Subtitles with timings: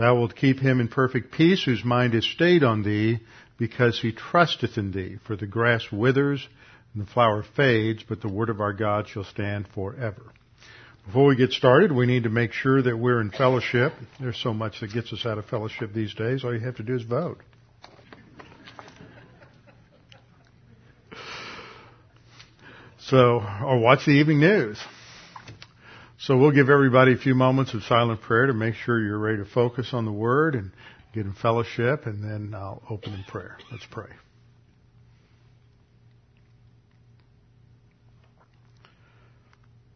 [0.00, 3.20] Thou wilt keep him in perfect peace whose mind is stayed on thee,
[3.58, 5.18] because he trusteth in thee.
[5.26, 6.48] For the grass withers
[6.94, 10.22] and the flower fades, but the word of our God shall stand forever.
[11.04, 13.92] Before we get started, we need to make sure that we're in fellowship.
[14.18, 16.44] There's so much that gets us out of fellowship these days.
[16.44, 17.42] All you have to do is vote.
[23.00, 24.78] So, or watch the evening news.
[26.22, 29.38] So we'll give everybody a few moments of silent prayer to make sure you're ready
[29.38, 30.70] to focus on the Word and
[31.14, 33.56] get in fellowship, and then I'll open in prayer.
[33.72, 34.10] Let's pray.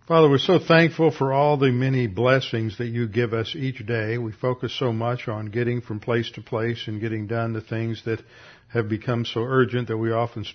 [0.08, 4.16] Father, we're so thankful for all the many blessings that you give us each day.
[4.16, 8.02] We focus so much on getting from place to place and getting done the things
[8.06, 8.22] that
[8.68, 10.46] have become so urgent that we often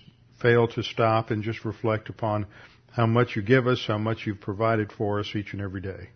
[0.42, 2.46] fail to stop and just reflect upon
[2.92, 6.08] how much you give us, how much you've provided for us each and every day.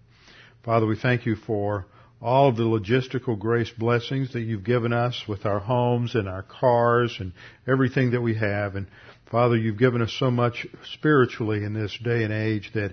[0.64, 1.86] Father, we thank you for
[2.20, 6.42] all of the logistical grace blessings that you've given us with our homes and our
[6.42, 7.33] cars and
[7.69, 8.77] everything that we have.
[8.77, 8.86] And
[9.31, 12.92] Father, you've given us so much spiritually in this day and age that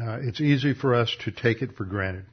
[0.00, 2.24] uh, it's easy for us to take it for granted.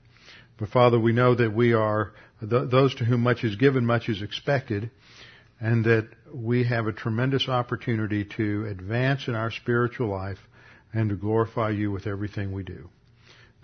[0.57, 4.09] But Father, we know that we are th- those to whom much is given, much
[4.09, 4.89] is expected
[5.59, 10.39] and that we have a tremendous opportunity to advance in our spiritual life
[10.93, 12.89] and to glorify you with everything we do.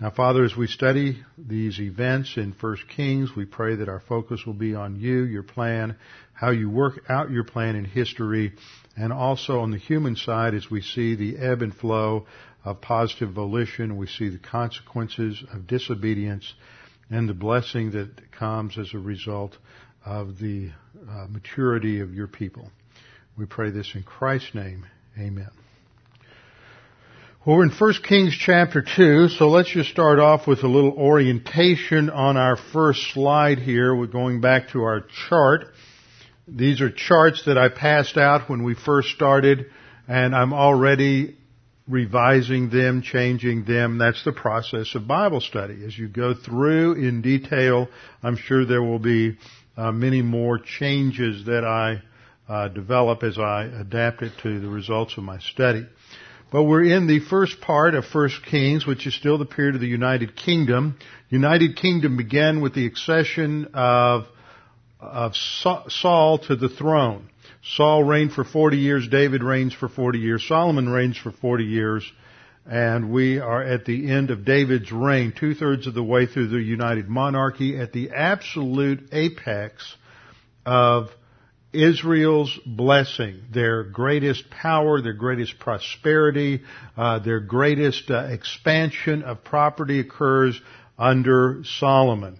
[0.00, 4.46] Now, Father, as we study these events in 1 Kings, we pray that our focus
[4.46, 5.96] will be on you, your plan,
[6.34, 8.52] how you work out your plan in history,
[8.96, 12.26] and also on the human side as we see the ebb and flow
[12.64, 16.54] of positive volition, we see the consequences of disobedience,
[17.10, 19.56] and the blessing that comes as a result
[20.04, 20.70] of the
[21.08, 22.70] uh, maturity of your people.
[23.36, 24.86] We pray this in Christ's name.
[25.18, 25.50] Amen.
[27.48, 30.92] Well, we're in 1 Kings chapter 2, so let's just start off with a little
[30.92, 33.96] orientation on our first slide here.
[33.96, 35.64] We're going back to our chart.
[36.46, 39.64] These are charts that I passed out when we first started,
[40.06, 41.38] and I'm already
[41.88, 43.96] revising them, changing them.
[43.96, 45.86] That's the process of Bible study.
[45.86, 47.88] As you go through in detail,
[48.22, 49.38] I'm sure there will be
[49.74, 52.02] uh, many more changes that I
[52.46, 55.86] uh, develop as I adapt it to the results of my study.
[56.50, 59.82] But we're in the first part of First Kings, which is still the period of
[59.82, 60.96] the United Kingdom.
[61.28, 64.26] United Kingdom began with the accession of,
[64.98, 67.28] of Saul to the throne.
[67.62, 72.10] Saul reigned for 40 years, David reigns for 40 years, Solomon reigns for 40 years,
[72.64, 76.48] and we are at the end of David's reign, two thirds of the way through
[76.48, 79.96] the united monarchy, at the absolute apex
[80.64, 81.10] of
[81.72, 86.62] Israel's blessing, their greatest power, their greatest prosperity,
[86.96, 90.60] uh, their greatest uh, expansion of property occurs
[90.98, 92.38] under Solomon.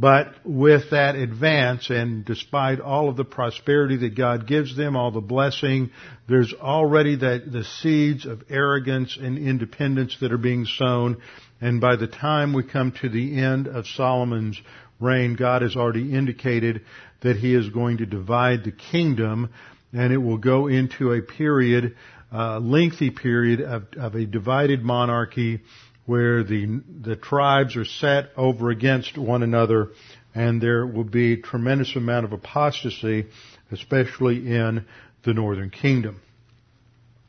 [0.00, 5.10] But with that advance and despite all of the prosperity that God gives them, all
[5.10, 5.90] the blessing,
[6.28, 11.20] there's already that, the seeds of arrogance and independence that are being sown.
[11.60, 14.60] And by the time we come to the end of Solomon's
[15.00, 16.82] reign, God has already indicated
[17.20, 19.50] that he is going to divide the kingdom
[19.92, 21.96] and it will go into a period,
[22.32, 25.60] uh, lengthy period of, of a divided monarchy
[26.04, 29.90] where the, the tribes are set over against one another
[30.34, 33.26] and there will be a tremendous amount of apostasy,
[33.72, 34.84] especially in
[35.24, 36.20] the northern kingdom.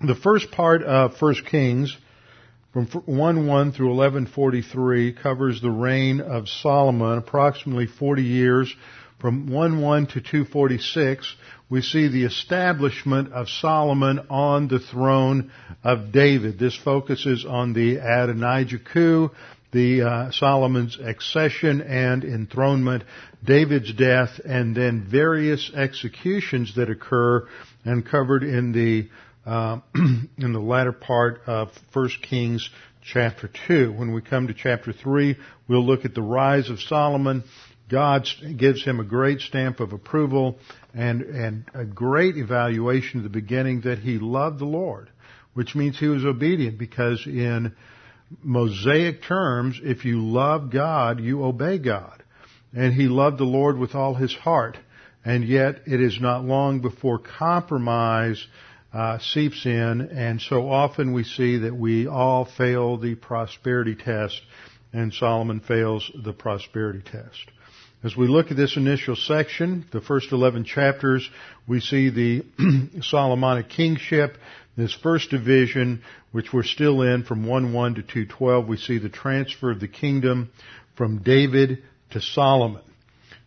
[0.02, 1.96] The first part of First Kings,
[2.72, 8.76] from 1-1 through 1143, covers the reign of Solomon, approximately 40 years
[9.20, 11.36] from 1-1 to 246,
[11.70, 15.52] we see the establishment of Solomon on the throne
[15.84, 16.58] of David.
[16.58, 19.32] This focuses on the Adonijah coup
[19.72, 23.04] the uh, Solomon's accession and enthronement,
[23.44, 27.48] David's death, and then various executions that occur
[27.86, 29.10] and covered in the
[29.50, 32.70] uh, in the latter part of 1 Kings
[33.02, 33.92] chapter 2.
[33.94, 35.38] When we come to chapter 3,
[35.68, 37.44] we'll look at the rise of Solomon.
[37.90, 40.60] God gives him a great stamp of approval
[40.94, 45.10] and, and a great evaluation at the beginning that he loved the Lord,
[45.56, 47.76] which means he was obedient because in
[48.44, 52.22] Mosaic terms, if you love God, you obey God.
[52.72, 54.78] And he loved the Lord with all his heart.
[55.26, 58.46] And yet it is not long before compromise
[58.94, 64.42] uh, seeps in, and so often we see that we all fail the prosperity test,
[64.94, 67.52] and Solomon fails the prosperity test.
[68.02, 71.30] As we look at this initial section, the first 11 chapters,
[71.68, 72.46] we see the
[73.02, 74.38] Solomonic kingship.
[74.78, 76.02] This first division,
[76.32, 80.50] which we're still in from 1-1 to 2-12, we see the transfer of the kingdom
[80.96, 82.84] from David to Solomon.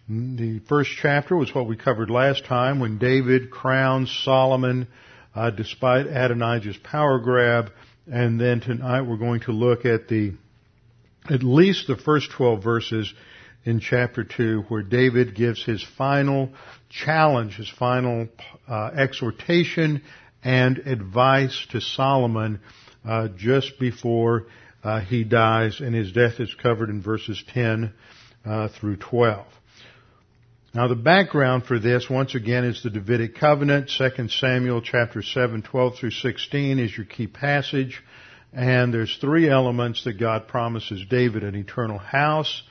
[0.08, 4.86] The first chapter was what we covered last time when David crowns Solomon
[5.34, 7.70] uh, despite Adonijah's power grab.
[8.10, 10.34] And then tonight we're going to look at the,
[11.30, 13.12] at least the first 12 verses
[13.64, 16.50] in chapter 2 where David gives his final
[16.90, 18.28] challenge, his final
[18.68, 20.02] uh, exhortation
[20.42, 22.60] and advice to Solomon
[23.04, 24.46] uh, just before
[24.82, 27.92] uh, he dies, and his death is covered in verses 10
[28.44, 29.46] uh, through 12.
[30.74, 33.90] Now the background for this, once again, is the Davidic covenant.
[33.98, 38.02] 2 Samuel chapter 7, 12 through 16 is your key passage.
[38.54, 42.62] And there's three elements that God promises David, an eternal house,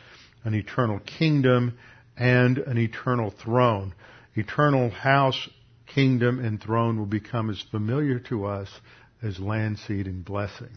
[0.44, 1.78] an eternal kingdom,
[2.18, 3.94] and an eternal throne.
[4.34, 5.48] Eternal house,
[5.86, 8.68] kingdom, and throne will become as familiar to us
[9.22, 10.72] as land seed and blessing.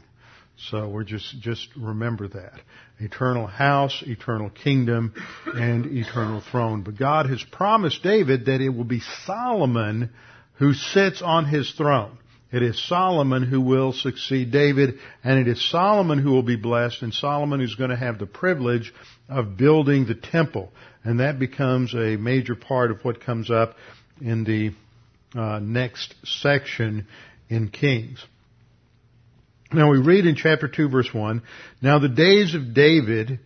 [0.56, 2.60] So we're just, just remember that.
[2.98, 5.14] Eternal house, eternal kingdom,
[5.46, 6.82] and eternal throne.
[6.82, 10.10] But God has promised David that it will be Solomon
[10.54, 12.18] who sits on his throne.
[12.52, 17.02] It is Solomon who will succeed David, and it is Solomon who will be blessed,
[17.02, 18.94] and Solomon is going to have the privilege
[19.28, 20.70] of building the temple.
[21.02, 23.74] And that becomes a major part of what comes up
[24.20, 24.70] in the
[25.36, 27.08] uh, next section
[27.48, 28.24] in Kings.
[29.74, 31.42] Now we read in chapter 2 verse 1,
[31.82, 33.40] Now the days of David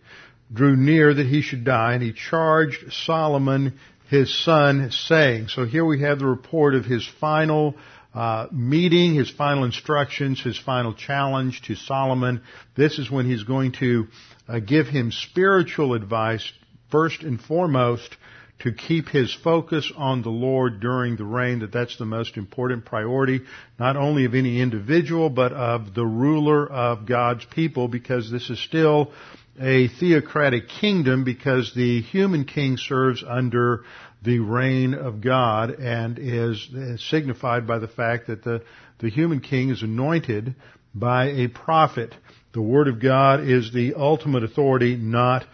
[0.53, 3.79] drew near that he should die, and he charged Solomon
[4.09, 7.75] his son, saying, so here we have the report of his final
[8.13, 12.41] uh, meeting, his final instructions, his final challenge to Solomon.
[12.75, 14.07] This is when he's going to
[14.47, 16.51] uh, give him spiritual advice,
[16.91, 18.17] first and foremost,
[18.59, 22.85] to keep his focus on the Lord during the reign, that that's the most important
[22.85, 23.41] priority,
[23.79, 28.59] not only of any individual, but of the ruler of God's people, because this is
[28.59, 29.11] still
[29.59, 33.83] a theocratic kingdom, because the human king serves under
[34.23, 36.67] the reign of God and is,
[37.09, 38.61] signified by the fact that the,
[38.99, 40.55] the human king is anointed
[40.93, 42.13] by a prophet.
[42.53, 45.45] The Word of God is the ultimate authority, not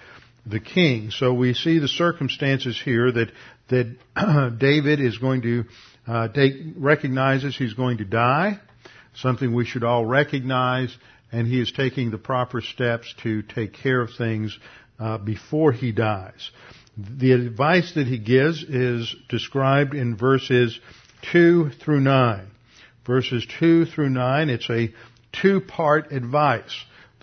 [0.45, 1.11] the king.
[1.11, 3.31] So we see the circumstances here that
[3.69, 5.63] that David is going to
[6.07, 8.59] uh, take recognizes he's going to die,
[9.15, 10.95] something we should all recognize,
[11.31, 14.57] and he is taking the proper steps to take care of things
[14.99, 16.51] uh, before he dies.
[16.97, 20.79] The advice that he gives is described in verses
[21.31, 22.51] two through nine.
[23.05, 24.93] Verses two through nine, it's a
[25.31, 26.73] two-part advice.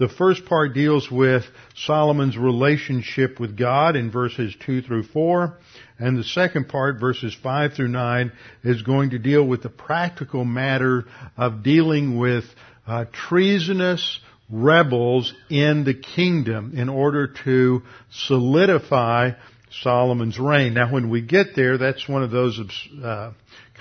[0.02, 1.44] The first part deals with
[1.76, 5.56] Solomon's relationship with God in verses 2 through 4.
[5.96, 8.32] And the second part, verses 5 through 9,
[8.64, 11.04] is going to deal with the practical matter
[11.36, 12.42] of dealing with
[12.84, 14.18] uh, treasonous
[14.50, 19.30] rebels in the kingdom in order to solidify
[19.70, 20.74] Solomon's reign.
[20.74, 22.60] Now when we get there, that's one of those
[23.00, 23.30] uh,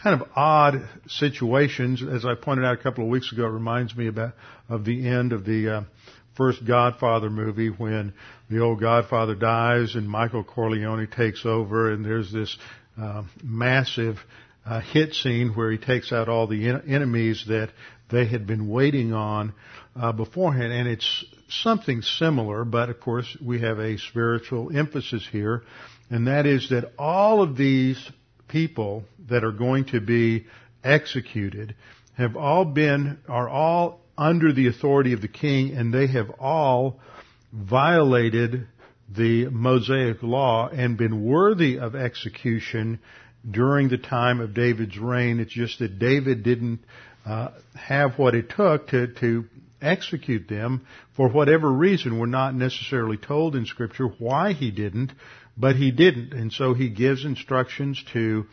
[0.02, 2.02] kind of odd situations.
[2.04, 4.34] As I pointed out a couple of weeks ago, it reminds me about
[4.68, 5.84] of the end of the uh,
[6.36, 8.14] first Godfather movie when
[8.50, 12.58] the old Godfather dies and Michael Corleone takes over, and there's this
[13.00, 14.18] uh, massive
[14.66, 17.70] uh, hit scene where he takes out all the en- enemies that
[18.10, 19.54] they had been waiting on
[19.96, 25.64] uh, beforehand, and it's something similar, but of course we have a spiritual emphasis here,
[26.10, 28.12] and that is that all of these
[28.52, 30.46] people that are going to be
[30.84, 31.74] executed
[32.18, 37.00] have all been, are all under the authority of the king and they have all
[37.54, 38.68] violated
[39.10, 43.00] the Mosaic law and been worthy of execution
[43.50, 45.40] during the time of David's reign.
[45.40, 46.82] It's just that David didn't
[47.26, 49.46] uh, have what it took to, to
[49.82, 50.86] execute them
[51.16, 52.20] for whatever reason.
[52.20, 55.12] We're not necessarily told in scripture why he didn't,
[55.58, 56.34] but he didn't.
[56.34, 58.46] And so he gives instructions to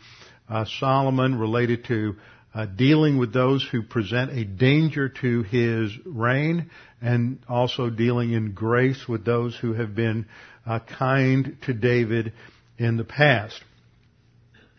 [0.49, 2.15] uh, Solomon related to
[2.53, 6.71] uh, dealing with those who present a danger to his reign
[7.01, 10.25] and also dealing in grace with those who have been
[10.65, 12.33] uh, kind to David
[12.77, 13.61] in the past.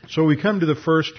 [0.08, 1.12] So we come to the first,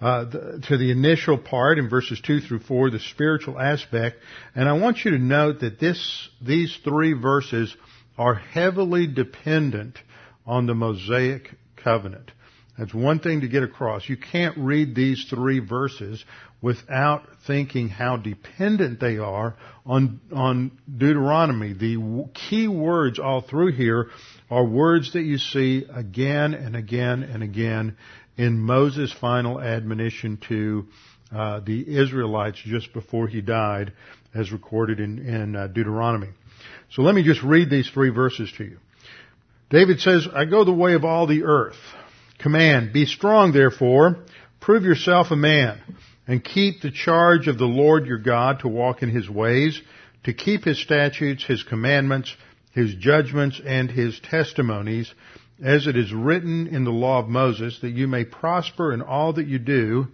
[0.00, 4.18] uh, the, to the initial part in verses two through four, the spiritual aspect,
[4.54, 7.74] and I want you to note that this, these three verses
[8.16, 9.98] are heavily dependent
[10.46, 12.30] on the Mosaic covenant.
[12.78, 14.08] That's one thing to get across.
[14.08, 16.24] You can't read these three verses
[16.60, 21.72] without thinking how dependent they are on, on Deuteronomy.
[21.72, 24.10] The key words all through here
[24.50, 27.96] are words that you see again and again and again
[28.38, 30.86] in Moses' final admonition to
[31.34, 33.92] uh, the Israelites just before he died,
[34.34, 36.28] as recorded in, in uh, Deuteronomy.
[36.90, 38.78] So let me just read these three verses to you.
[39.68, 41.76] David says, I go the way of all the earth
[42.38, 44.16] command, Be strong therefore,
[44.60, 45.80] prove yourself a man,
[46.26, 49.80] and keep the charge of the Lord your God to walk in his ways,
[50.24, 52.34] to keep his statutes, his commandments,
[52.72, 55.12] his judgments, and his testimonies,
[55.62, 59.32] as it is written in the law of Moses, that you may prosper in all
[59.32, 60.08] that you do,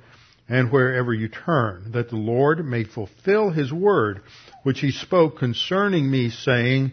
[0.48, 4.22] and wherever you turn, that the Lord may fulfill his word,
[4.62, 6.92] which he spoke concerning me, saying,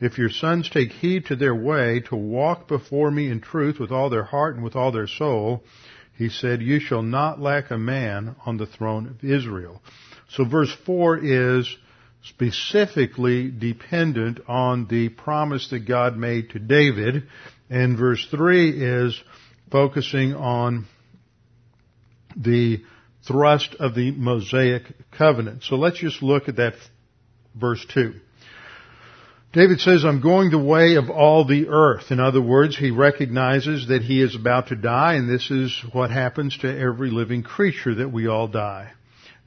[0.00, 3.90] if your sons take heed to their way to walk before me in truth with
[3.90, 5.62] all their heart and with all their soul,
[6.16, 9.82] he said, you shall not lack a man on the throne of Israel.
[10.30, 11.76] So verse 4 is
[12.24, 17.24] specifically dependent on the promise that God made to David,
[17.68, 19.22] and verse 3 is
[19.70, 20.86] focusing on
[22.36, 22.82] the
[23.26, 25.64] thrust of the Mosaic covenant.
[25.64, 26.74] So let's just look at that
[27.54, 28.14] verse 2.
[29.52, 32.10] David says, I'm going the way of all the earth.
[32.10, 36.10] In other words, he recognizes that he is about to die, and this is what
[36.10, 38.92] happens to every living creature, that we all die.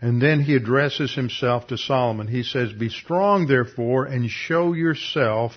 [0.01, 2.27] And then he addresses himself to Solomon.
[2.27, 5.51] He says, Be strong, therefore, and show yourself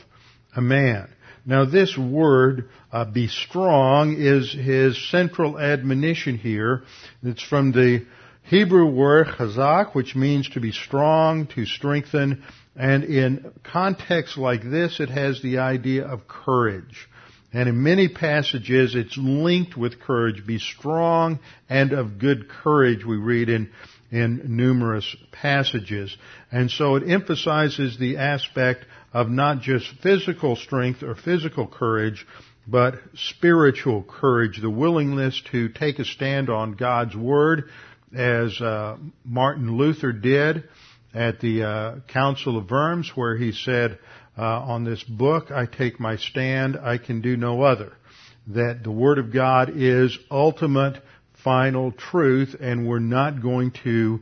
[0.54, 1.08] a man.
[1.44, 6.82] Now this word, uh, be strong, is his central admonition here.
[7.22, 8.06] It's from the
[8.44, 12.44] Hebrew word chazak, which means to be strong, to strengthen,
[12.76, 17.08] and in contexts like this, it has the idea of courage.
[17.52, 20.46] And in many passages, it's linked with courage.
[20.46, 23.70] Be strong and of good courage, we read in,
[24.10, 26.16] in numerous passages.
[26.50, 32.26] And so it emphasizes the aspect of not just physical strength or physical courage,
[32.66, 37.64] but spiritual courage, the willingness to take a stand on God's Word,
[38.14, 40.64] as uh, Martin Luther did,
[41.14, 43.98] at the uh, Council of Worms where he said,
[44.36, 47.92] uh, on this book I take my stand, I can do no other.
[48.48, 51.02] That the Word of God is ultimate,
[51.44, 54.20] final truth, and we're not going to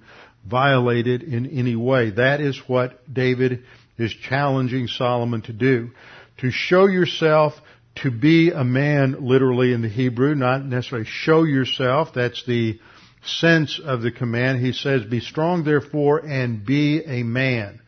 [0.48, 2.10] violate it in any way.
[2.10, 3.64] That is what David
[4.00, 5.90] is challenging Solomon to do.
[6.38, 7.54] To show yourself
[7.96, 12.78] to be a man, literally in the Hebrew, not necessarily show yourself, that's the
[13.24, 14.64] sense of the command.
[14.64, 17.80] He says, be strong therefore and be a man.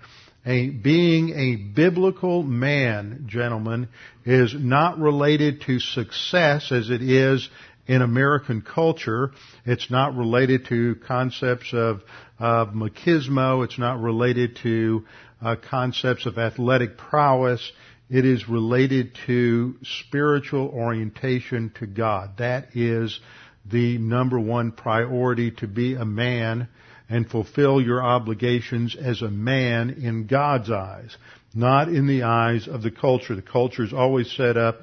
[0.45, 3.89] A, being a biblical man, gentlemen,
[4.27, 7.49] is not related to success as it is
[7.87, 9.31] in American culture.
[9.65, 12.03] It's not related to concepts of,
[12.39, 13.65] of machismo.
[13.65, 15.05] It's not related to
[15.43, 17.73] uh, concepts of athletic prowess.
[18.09, 22.39] It is related to spiritual orientation to God.
[22.39, 23.19] That is
[23.65, 26.69] the number one priority to be a man
[27.09, 31.17] and fulfill your obligations as a man in God's eyes,
[31.55, 33.35] not in the eyes of the culture.
[33.35, 34.81] The culture is always set up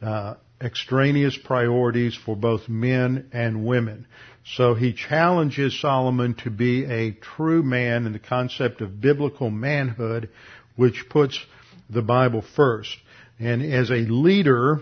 [0.00, 4.06] uh, extraneous priorities for both men and women.
[4.44, 10.30] So he challenges Solomon to be a true man in the concept of biblical manhood,
[10.76, 11.38] which puts
[11.88, 12.96] the Bible first.
[13.38, 14.80] And as a leader,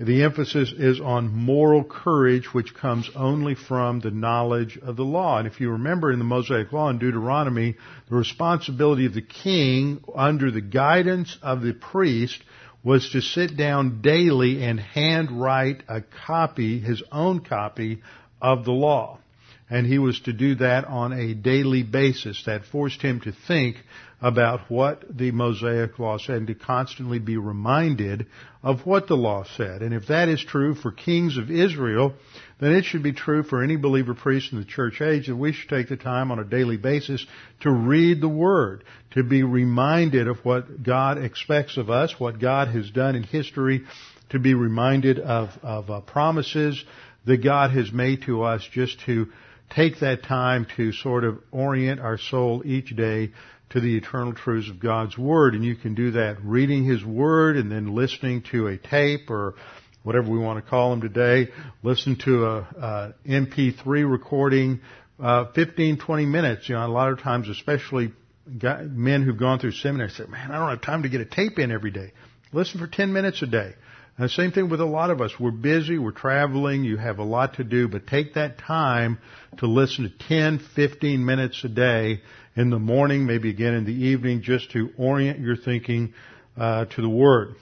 [0.00, 5.38] the emphasis is on moral courage, which comes only from the knowledge of the law.
[5.38, 7.76] And if you remember in the Mosaic Law in Deuteronomy,
[8.08, 12.40] the responsibility of the king under the guidance of the priest
[12.88, 18.00] was to sit down daily and handwrite a copy, his own copy
[18.40, 19.18] of the law.
[19.70, 22.42] and he was to do that on a daily basis.
[22.46, 23.76] That forced him to think
[24.22, 28.26] about what the Mosaic law said and to constantly be reminded
[28.62, 29.82] of what the law said.
[29.82, 32.14] And if that is true for kings of Israel,
[32.60, 35.52] then it should be true for any believer priest in the church age that we
[35.52, 37.24] should take the time on a daily basis
[37.60, 42.68] to read the Word, to be reminded of what God expects of us, what God
[42.68, 43.82] has done in history,
[44.30, 46.84] to be reminded of, of uh, promises
[47.26, 49.28] that God has made to us just to
[49.70, 53.30] take that time to sort of orient our soul each day
[53.70, 55.54] to the eternal truths of God's Word.
[55.54, 59.54] And you can do that reading His Word and then listening to a tape or
[60.08, 64.80] whatever we want to call them today, listen to a, a MP3 recording,
[65.22, 66.66] uh, 15, 20 minutes.
[66.66, 68.12] You know, a lot of times, especially
[68.46, 71.58] men who've gone through seminary say, man, I don't have time to get a tape
[71.58, 72.12] in every day.
[72.54, 73.74] Listen for 10 minutes a day.
[74.16, 75.32] And the same thing with a lot of us.
[75.38, 79.18] We're busy, we're traveling, you have a lot to do, but take that time
[79.58, 82.22] to listen to 10, 15 minutes a day
[82.56, 86.14] in the morning, maybe again in the evening, just to orient your thinking
[86.56, 87.56] uh, to the Word.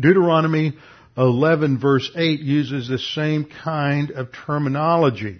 [0.00, 0.72] Deuteronomy
[1.16, 5.38] 11 verse 8 uses the same kind of terminology.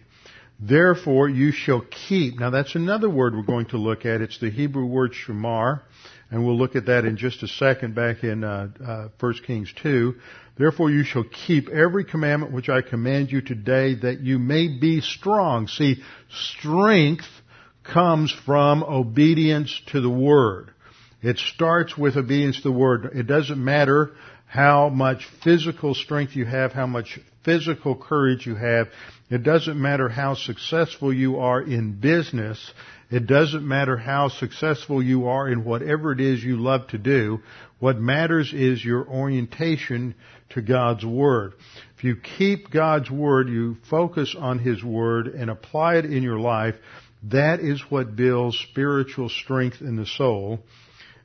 [0.61, 2.39] Therefore you shall keep.
[2.39, 4.21] Now that's another word we're going to look at.
[4.21, 5.83] It's the Hebrew word shamar
[6.31, 9.73] and we'll look at that in just a second back in uh, uh, 1 Kings
[9.83, 10.15] 2.
[10.57, 15.01] Therefore you shall keep every commandment which I command you today that you may be
[15.01, 15.67] strong.
[15.67, 17.27] See, strength
[17.85, 20.71] comes from obedience to the Word.
[21.23, 23.11] It starts with obedience to the Word.
[23.15, 24.13] It doesn't matter
[24.47, 28.89] how much physical strength you have, how much physical courage you have.
[29.31, 32.73] It doesn't matter how successful you are in business.
[33.11, 37.41] It doesn't matter how successful you are in whatever it is you love to do.
[37.79, 40.15] What matters is your orientation
[40.51, 41.55] to God's Word.
[41.97, 46.39] If you keep God's Word, you focus on His Word and apply it in your
[46.39, 46.77] life,
[47.25, 50.61] that is what builds spiritual strength in the soul.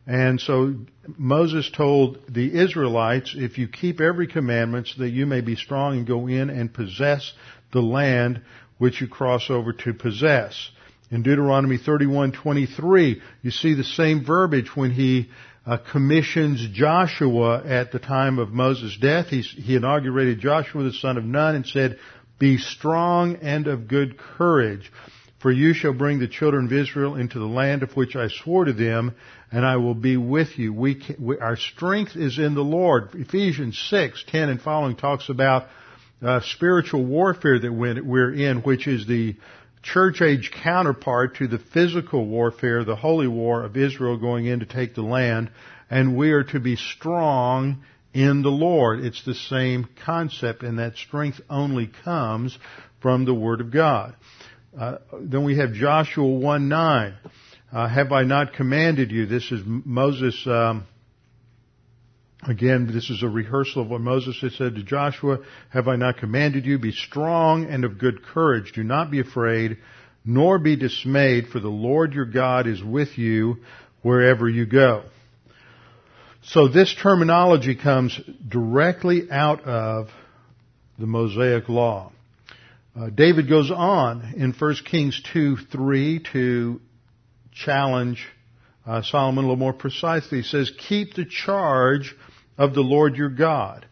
[0.10, 0.74] And so
[1.20, 6.08] Moses told the Israelites, if you keep every commandment that you may be strong and
[6.08, 7.32] go in and possess
[7.72, 8.42] the land
[8.80, 10.72] which you cross over to possess.
[11.12, 15.30] In Deuteronomy 31:23, you see the same verbiage when he
[15.68, 19.28] uh, commissions Joshua at the time of Moses' death.
[19.28, 22.00] He inaugurated Joshua the son of Nun and said,
[22.40, 24.92] "Be strong and of good courage."
[25.40, 28.66] For you shall bring the children of Israel into the land of which I swore
[28.66, 29.16] to them,
[29.52, 30.74] and I will be with you.
[30.74, 33.12] We, can, we our strength is in the Lord.
[33.14, 35.68] Ephesians 6, 10 and following talks about
[36.22, 39.38] uh, spiritual warfare that we're in, which is the
[39.82, 44.66] church age counterpart to the physical warfare, the holy war of Israel going in to
[44.66, 45.50] take the land,
[45.90, 47.82] and we are to be strong
[48.14, 49.00] in the Lord.
[49.06, 52.58] It's the same concept, and that strength only comes
[53.02, 54.16] from the Word of God.
[54.80, 57.14] Uh, then we have Joshua 1 9.
[57.70, 59.26] Uh, have I not commanded you?
[59.26, 60.88] This is Moses, um,
[62.48, 65.40] Again, this is a rehearsal of what Moses had said to Joshua.
[65.72, 66.80] Have I not commanded you?
[66.80, 68.72] Be strong and of good courage.
[68.72, 69.80] Do not be afraid,
[70.24, 73.58] nor be dismayed, for the Lord your God is with you
[74.04, 75.04] wherever you go.
[76.44, 80.08] So this terminology comes directly out of
[80.98, 82.14] the Mosaic Law.
[82.96, 86.82] Uh, David goes on in 1 Kings 2, 3 to
[87.52, 88.26] challenge
[88.86, 90.40] uh, Solomon a little more precisely.
[90.40, 92.16] He says, keep the charge
[92.58, 93.86] of the Lord your God.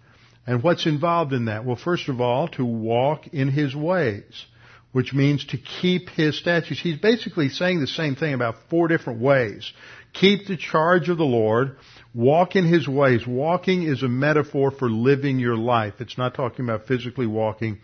[0.47, 1.65] And what's involved in that?
[1.65, 4.45] Well, first of all, to walk in His ways,
[4.93, 6.81] which means to keep His statutes.
[6.81, 9.71] He's basically saying the same thing about four different ways.
[10.13, 11.77] Keep the charge of the Lord,
[12.13, 13.27] walk in His ways.
[13.27, 15.95] Walking is a metaphor for living your life.
[15.99, 17.79] It's not talking about physically walking.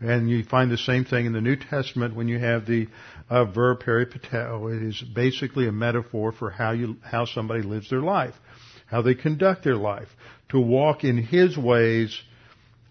[0.00, 2.86] And you find the same thing in the New Testament when you have the
[3.28, 4.76] uh, verb peripateo.
[4.76, 8.34] It is basically a metaphor for how you, how somebody lives their life
[8.88, 10.08] how they conduct their life,
[10.48, 12.20] to walk in His ways,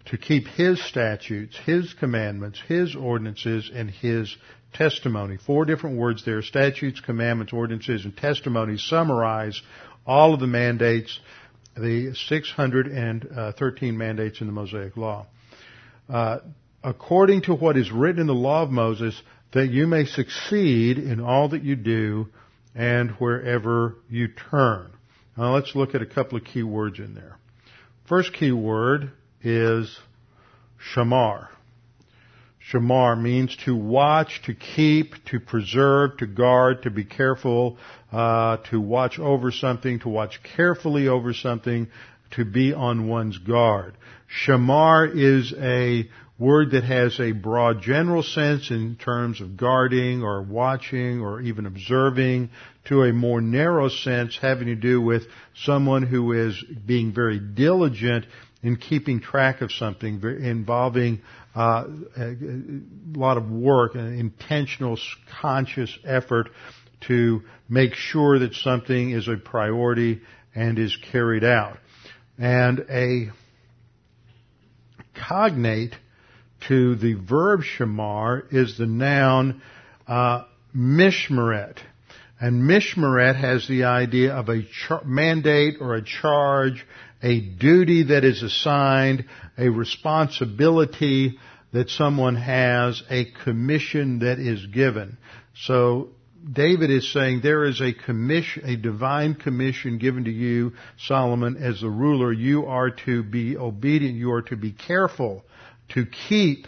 [0.06, 4.34] to keep His statutes, His commandments, His ordinances, and His
[4.72, 5.36] testimony.
[5.36, 9.60] Four different words there, statutes, commandments, ordinances, and testimonies summarize
[10.06, 11.18] all of the mandates,
[11.76, 15.26] the 613 mandates in the Mosaic Law.
[16.08, 16.38] Uh,
[16.88, 19.20] according to what is written in the law of Moses,
[19.52, 22.28] that you may succeed in all that you do
[22.74, 24.90] and wherever you turn.
[25.36, 27.36] Now let's look at a couple of key words in there.
[28.08, 29.98] First key word is
[30.94, 31.48] shamar.
[32.72, 37.76] Shamar means to watch, to keep, to preserve, to guard, to be careful,
[38.10, 41.88] uh, to watch over something, to watch carefully over something,
[42.30, 43.94] to be on one's guard.
[44.46, 50.40] Shamar is a word that has a broad general sense in terms of guarding or
[50.40, 52.48] watching or even observing
[52.84, 55.24] to a more narrow sense having to do with
[55.64, 58.24] someone who is being very diligent
[58.62, 61.20] in keeping track of something involving
[61.54, 61.84] uh,
[62.16, 62.34] a
[63.16, 64.98] lot of work, an intentional,
[65.40, 66.48] conscious effort
[67.00, 70.20] to make sure that something is a priority
[70.54, 71.78] and is carried out.
[72.38, 73.30] And a
[75.14, 75.94] cognate
[76.66, 79.62] to the verb shamar is the noun
[80.06, 80.44] uh,
[80.74, 81.78] mishmeret.
[82.40, 86.86] And mishmeret has the idea of a char- mandate or a charge,
[87.22, 89.24] a duty that is assigned,
[89.56, 91.38] a responsibility
[91.72, 95.18] that someone has, a commission that is given.
[95.54, 96.10] So
[96.50, 101.80] David is saying there is a commission, a divine commission given to you, Solomon, as
[101.80, 102.32] the ruler.
[102.32, 104.16] You are to be obedient.
[104.16, 105.44] You are to be careful
[105.90, 106.66] to keep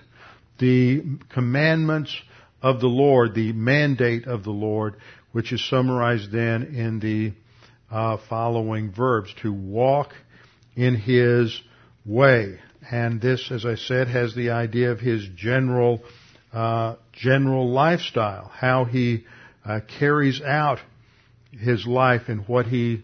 [0.59, 2.17] the commandments
[2.63, 4.97] of the Lord, the mandate of the Lord,
[5.33, 7.33] which is summarized then in the
[7.91, 10.13] uh, following verbs to walk
[10.77, 11.61] in His
[12.05, 12.59] way.
[12.91, 16.03] And this, as I said, has the idea of His general
[16.53, 19.25] uh, general lifestyle, how He
[19.65, 20.81] uh, carries out
[21.53, 23.03] His life and what He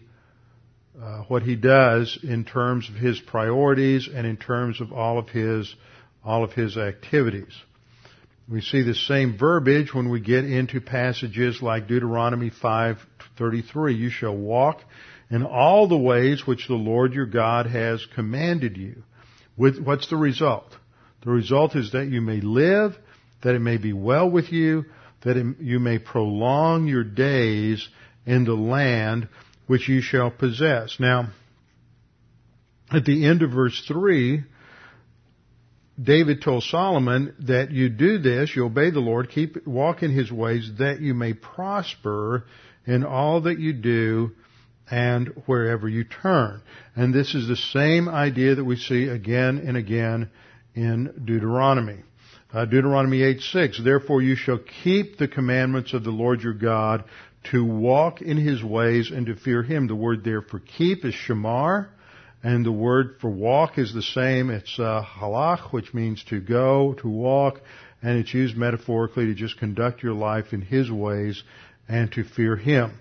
[1.01, 5.29] uh, what He does in terms of His priorities and in terms of all of
[5.29, 5.73] His
[6.27, 7.53] all of his activities.
[8.49, 13.95] We see the same verbiage when we get into passages like Deuteronomy 5:33.
[13.95, 14.81] You shall walk
[15.29, 19.03] in all the ways which the Lord your God has commanded you.
[19.55, 20.75] With, what's the result?
[21.23, 22.97] The result is that you may live,
[23.41, 24.85] that it may be well with you,
[25.21, 27.87] that it, you may prolong your days
[28.25, 29.29] in the land
[29.65, 30.97] which you shall possess.
[30.99, 31.29] Now,
[32.91, 34.43] at the end of verse 3,
[36.01, 40.31] David told Solomon that you do this, you obey the Lord, keep, walk in His
[40.31, 42.45] ways, that you may prosper
[42.85, 44.31] in all that you do
[44.89, 46.61] and wherever you turn.
[46.95, 50.29] And this is the same idea that we see again and again
[50.75, 52.03] in Deuteronomy.
[52.53, 57.03] Uh, Deuteronomy 8, 6, Therefore you shall keep the commandments of the Lord your God
[57.51, 59.87] to walk in His ways and to fear Him.
[59.87, 61.89] The word there for keep is shamar,
[62.43, 64.49] and the word for walk is the same.
[64.49, 67.61] It's uh, halach, which means to go, to walk,
[68.01, 71.43] and it's used metaphorically to just conduct your life in His ways
[71.87, 72.99] and to fear Him.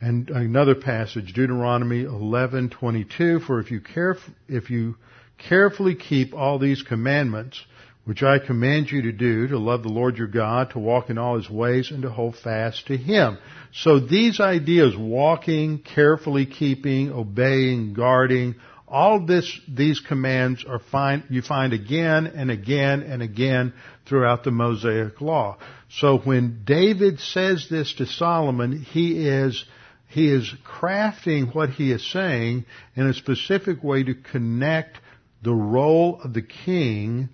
[0.00, 4.96] And another passage, Deuteronomy 11:22, for if you caref- if you
[5.36, 7.62] carefully keep all these commandments,
[8.04, 11.18] which I command you to do, to love the Lord your God, to walk in
[11.18, 13.38] all his ways, and to hold fast to him.
[13.72, 18.56] So these ideas, walking, carefully keeping, obeying, guarding,
[18.88, 23.72] all this, these commands are find, you find again and again and again
[24.06, 25.58] throughout the Mosaic Law.
[25.90, 29.64] So when David says this to Solomon, he is,
[30.08, 32.64] he is crafting what he is saying
[32.96, 34.98] in a specific way to connect
[35.42, 37.28] the role of the king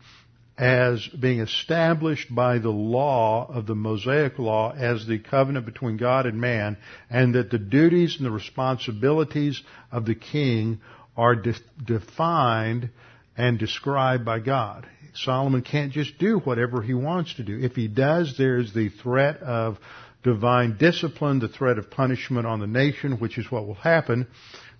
[0.58, 6.24] as being established by the law of the Mosaic law as the covenant between God
[6.24, 6.78] and man,
[7.10, 10.80] and that the duties and the responsibilities of the king
[11.16, 12.90] are de- defined
[13.36, 14.86] and described by God.
[15.14, 17.58] Solomon can't just do whatever he wants to do.
[17.58, 19.78] If he does, there's the threat of
[20.22, 24.26] divine discipline, the threat of punishment on the nation, which is what will happen.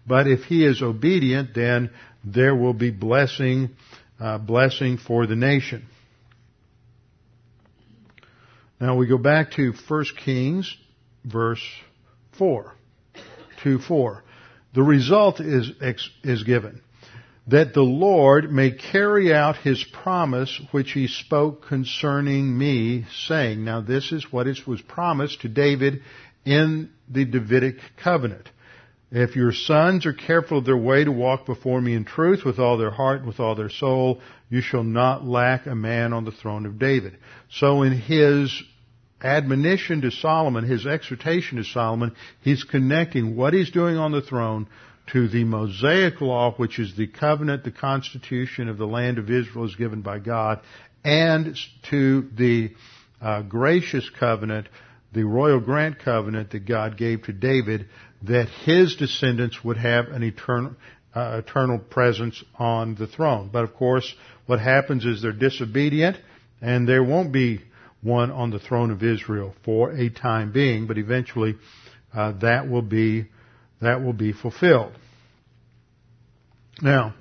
[0.07, 1.91] But if he is obedient, then
[2.25, 3.71] there will be blessing
[4.21, 5.87] uh, blessing for the nation.
[8.81, 10.77] Now we go back to 1 Kings,
[11.25, 11.63] verse
[12.39, 12.73] 4.
[13.63, 14.23] 2 4.
[14.75, 15.71] The result is,
[16.23, 16.83] is given.
[17.49, 23.81] That the Lord may carry out his promise which he spoke concerning me, saying, Now
[23.81, 26.03] this is what was promised to David
[26.45, 28.49] in the Davidic covenant.
[29.11, 32.59] If your sons are careful of their way to walk before me in truth with
[32.59, 36.25] all their heart and with all their soul, you shall not lack a man on
[36.25, 37.17] the throne of David.
[37.49, 38.63] So in his
[39.23, 44.67] admonition to Solomon, his exhortation to Solomon, he's connecting what he's doing on the throne
[45.13, 49.67] to the Mosaic law, which is the covenant, the constitution of the land of Israel
[49.67, 50.61] is given by God,
[51.05, 51.57] and
[51.91, 52.73] to the
[53.21, 54.69] uh, gracious covenant,
[55.13, 57.87] the royal grant covenant that God gave to David
[58.27, 60.75] that his descendants would have an eternal,
[61.15, 63.51] uh, eternal presence on the throne.
[63.53, 64.13] But of course,
[64.47, 66.17] what happens is they're disobedient
[66.61, 67.63] and there won't be
[68.03, 71.57] one on the throne of Israel for a time being, but eventually
[72.15, 73.27] uh, that will be
[73.81, 74.93] that will be fulfilled.
[76.81, 77.15] Now,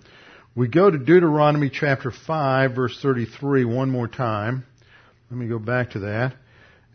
[0.56, 4.65] we go to Deuteronomy chapter 5 verse 33 one more time.
[5.30, 6.36] Let me go back to that.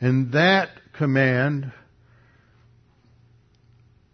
[0.00, 1.72] And that command,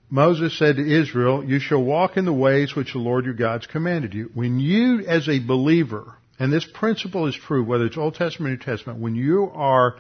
[0.09, 3.67] Moses said to Israel, you shall walk in the ways which the Lord your God's
[3.67, 4.31] commanded you.
[4.35, 8.57] When you as a believer, and this principle is true whether it's Old Testament or
[8.57, 9.97] New Testament, when you are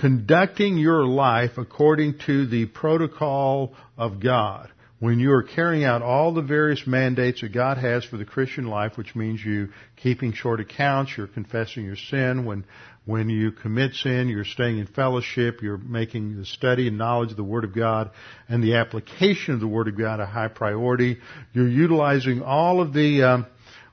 [0.00, 4.70] conducting your life according to the protocol of God,
[5.00, 8.66] when you are carrying out all the various mandates that God has for the Christian
[8.66, 12.64] life, which means you keeping short accounts, you're confessing your sin, when,
[13.04, 17.36] when you commit sin, you're staying in fellowship, you're making the study and knowledge of
[17.36, 18.10] the Word of God
[18.48, 21.18] and the application of the Word of God a high priority.
[21.52, 23.46] You're utilizing all of the, um,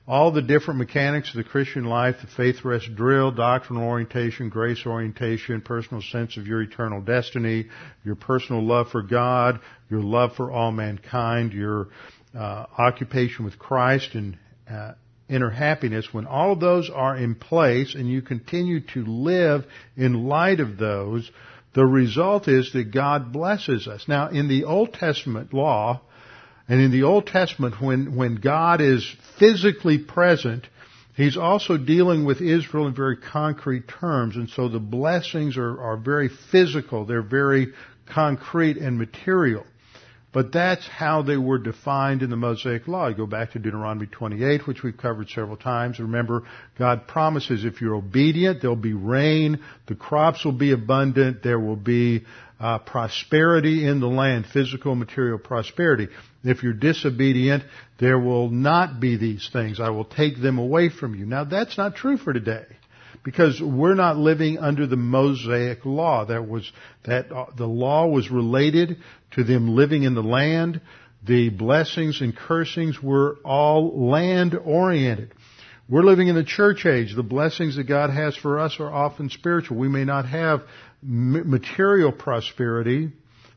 [0.08, 4.86] all the different mechanics of the Christian life, the faith rest drill, doctrinal orientation, grace
[4.86, 7.66] orientation, personal sense of your eternal destiny,
[8.04, 11.88] your personal love for God, your love for all mankind, your
[12.38, 14.38] uh, occupation with Christ and
[14.70, 14.94] uh,
[15.28, 19.66] inner happiness, when all of those are in place and you continue to live
[19.98, 21.32] in light of those,
[21.74, 24.06] the result is that God blesses us.
[24.08, 26.02] Now, in the Old Testament law,
[26.68, 29.06] and in the Old Testament, when, when God is
[29.38, 30.68] physically present,
[31.16, 35.96] He's also dealing with Israel in very concrete terms, and so the blessings are, are
[35.96, 37.06] very physical.
[37.06, 37.74] They're very
[38.06, 39.66] concrete and material.
[40.36, 43.08] But that's how they were defined in the Mosaic Law.
[43.08, 45.98] You go back to Deuteronomy 28, which we've covered several times.
[45.98, 46.44] Remember,
[46.78, 51.78] God promises if you're obedient, there'll be rain, the crops will be abundant, there will
[51.78, 52.26] be
[52.60, 56.10] uh, prosperity in the land, physical, material prosperity.
[56.44, 57.64] If you're disobedient,
[58.02, 59.80] there will not be these things.
[59.80, 61.26] I will take them away from you.
[61.26, 62.66] Now that's not true for today.
[63.26, 66.26] Because we're not living under the Mosaic law.
[66.26, 66.72] That was,
[67.06, 68.98] that, uh, the law was related
[69.32, 70.80] to them living in the land.
[71.26, 75.34] The blessings and cursings were all land oriented.
[75.90, 77.16] We're living in the church age.
[77.16, 79.78] The blessings that God has for us are often spiritual.
[79.78, 80.62] We may not have
[81.02, 83.12] material prosperity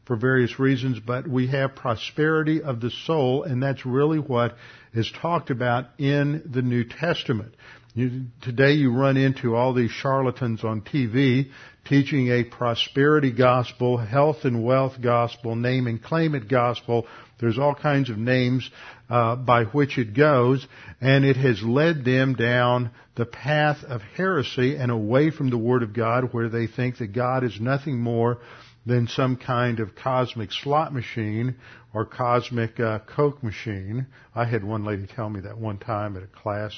[0.07, 4.57] for various reasons, but we have prosperity of the soul, and that's really what
[4.95, 7.55] is talked about in the New Testament.
[7.95, 11.51] You, today you run into all these charlatans on TV
[11.87, 17.07] teaching a prosperity gospel, health and wealth gospel, name and claim it gospel.
[17.41, 18.71] There's all kinds of names
[19.09, 20.67] uh, by which it goes,
[21.01, 25.83] and it has led them down the path of heresy and away from the Word
[25.83, 28.39] of God, where they think that God is nothing more
[28.85, 31.57] than some kind of cosmic slot machine
[31.95, 34.07] or cosmic uh, Coke machine.
[34.35, 36.73] I had one lady tell me that one time at a class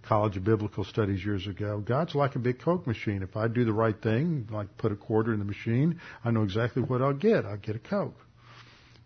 [0.00, 1.82] the College of Biblical Studies years ago.
[1.84, 3.22] God's like a big Coke machine.
[3.22, 6.42] If I do the right thing, like put a quarter in the machine, I know
[6.42, 7.44] exactly what I'll get.
[7.44, 8.16] I'll get a Coke.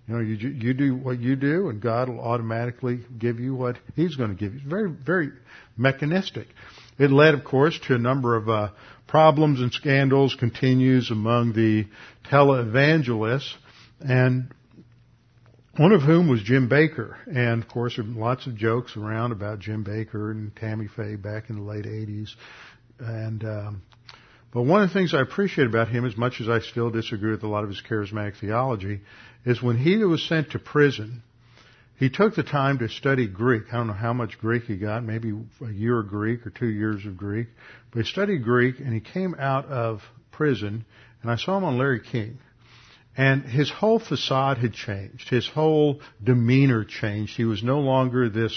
[0.09, 3.79] You know, you, you do what you do and God will automatically give you what
[3.95, 4.61] He's going to give you.
[4.61, 5.31] It's very, very
[5.77, 6.49] mechanistic.
[6.99, 8.71] It led, of course, to a number of uh,
[9.07, 11.87] problems and scandals continues among the
[12.31, 13.55] televangelists
[14.01, 14.53] and
[15.77, 17.17] one of whom was Jim Bakker.
[17.27, 21.17] And of course, there are lots of jokes around about Jim Bakker and Tammy Faye
[21.17, 22.29] back in the late 80s.
[22.99, 23.83] And, um,
[24.53, 27.31] but one of the things I appreciate about him, as much as I still disagree
[27.31, 29.01] with a lot of his charismatic theology,
[29.47, 31.23] is when he was sent to prison,
[31.97, 33.63] he took the time to study Greek.
[33.73, 35.33] I don't know how much Greek he got, maybe
[35.65, 37.49] a year of Greek or two years of Greek.
[37.91, 40.85] But he studied Greek and he came out of prison
[41.23, 42.39] and I saw him on Larry King.
[43.17, 45.29] And his whole facade had changed.
[45.29, 47.37] His whole demeanor changed.
[47.37, 48.57] He was no longer this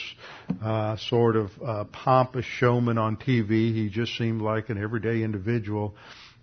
[0.63, 3.73] uh, sort of uh, pompous showman on TV.
[3.73, 5.95] He just seemed like an everyday individual.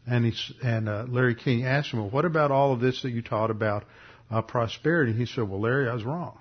[0.07, 3.11] And he and uh, Larry King asked him, "Well, what about all of this that
[3.11, 3.85] you taught about
[4.31, 6.39] uh, prosperity?" He said, "Well, Larry, I was wrong.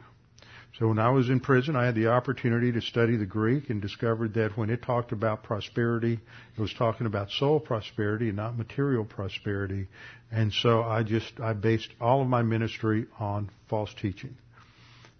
[0.80, 3.82] So when I was in prison, I had the opportunity to study the Greek and
[3.82, 6.20] discovered that when it talked about prosperity,
[6.58, 9.88] it was talking about soul prosperity and not material prosperity.
[10.32, 14.38] And so I just, I based all of my ministry on false teaching.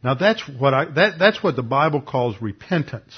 [0.04, 3.14] Now that's what I, that, that's what the Bible calls repentance.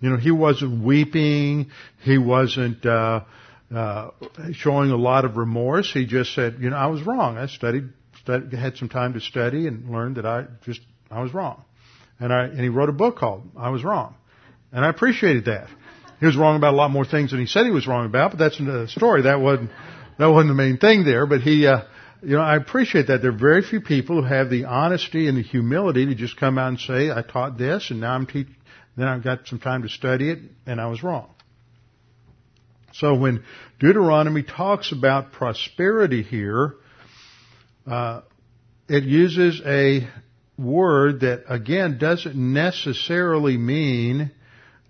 [0.00, 1.70] You know, he wasn't weeping.
[2.02, 3.24] He wasn't, uh,
[3.72, 4.10] uh,
[4.52, 5.92] showing a lot of remorse.
[5.92, 7.36] He just said, you know, I was wrong.
[7.36, 7.90] I studied,
[8.22, 11.64] studied, had some time to study and learned that I just I was wrong.
[12.18, 14.14] And I, and he wrote a book called I Was Wrong.
[14.72, 15.68] And I appreciated that.
[16.20, 18.32] He was wrong about a lot more things than he said he was wrong about,
[18.32, 19.22] but that's another story.
[19.22, 19.70] That wasn't,
[20.18, 21.84] that wasn't the main thing there, but he, uh,
[22.22, 23.22] you know, I appreciate that.
[23.22, 26.58] There are very few people who have the honesty and the humility to just come
[26.58, 28.54] out and say, I taught this and now I'm teaching,
[28.96, 31.30] then I've got some time to study it and I was wrong.
[32.92, 33.42] So when
[33.78, 36.74] Deuteronomy talks about prosperity here,
[37.86, 38.20] uh,
[38.88, 40.06] it uses a
[40.60, 44.30] word that again doesn't necessarily mean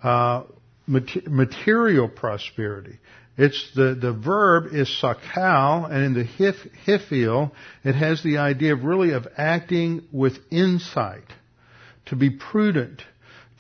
[0.03, 0.43] uh,
[0.87, 2.99] material prosperity.
[3.37, 6.57] It's the, the verb is sakal, and in the hif,
[6.87, 7.53] hifil,
[7.85, 11.25] it has the idea of really of acting with insight,
[12.07, 13.03] to be prudent,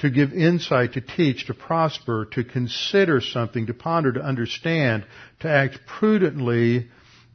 [0.01, 5.07] to give insight, to teach, to prosper, to consider something, to ponder, to understand,
[5.41, 6.89] to act prudently,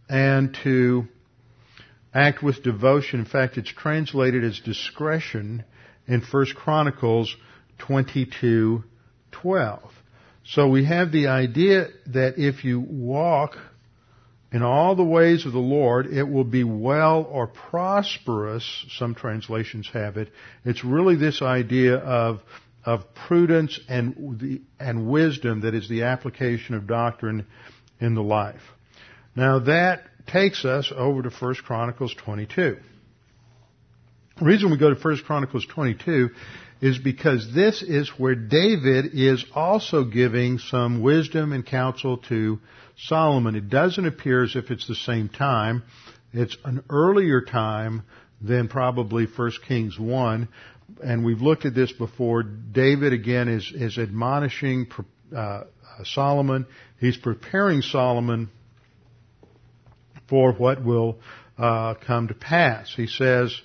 [0.07, 1.07] and to
[2.15, 3.19] act with devotion.
[3.19, 5.65] In fact, it's translated as discretion
[6.07, 7.35] in 1 Chronicles
[7.79, 9.91] 22:12.
[10.45, 13.57] So we have the idea that if you walk
[14.51, 19.89] in all the ways of the Lord, it will be well or prosperous, some translations
[19.91, 20.31] have it.
[20.63, 22.41] It's really this idea of,
[22.85, 27.45] of prudence and, the, and wisdom that is the application of doctrine
[27.99, 28.61] in the life.
[29.35, 32.77] Now that takes us over to 1 Chronicles 22.
[34.37, 36.29] The reason we go to 1 Chronicles 22
[36.81, 42.59] is because this is where David is also giving some wisdom and counsel to
[42.97, 43.55] Solomon.
[43.55, 45.83] It doesn't appear as if it's the same time.
[46.33, 48.03] It's an earlier time
[48.41, 50.49] than probably 1 Kings 1.
[51.03, 52.43] And we've looked at this before.
[52.43, 54.87] David again is, is admonishing
[55.35, 55.63] uh,
[56.03, 56.67] Solomon.
[56.99, 58.49] He's preparing Solomon
[60.27, 61.19] for what will
[61.57, 62.93] uh, come to pass.
[62.95, 63.55] He says,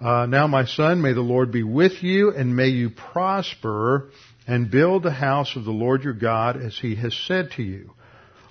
[0.00, 4.10] uh, now my son, may the Lord be with you and may you prosper
[4.46, 7.92] and build the house of the Lord your God as he has said to you.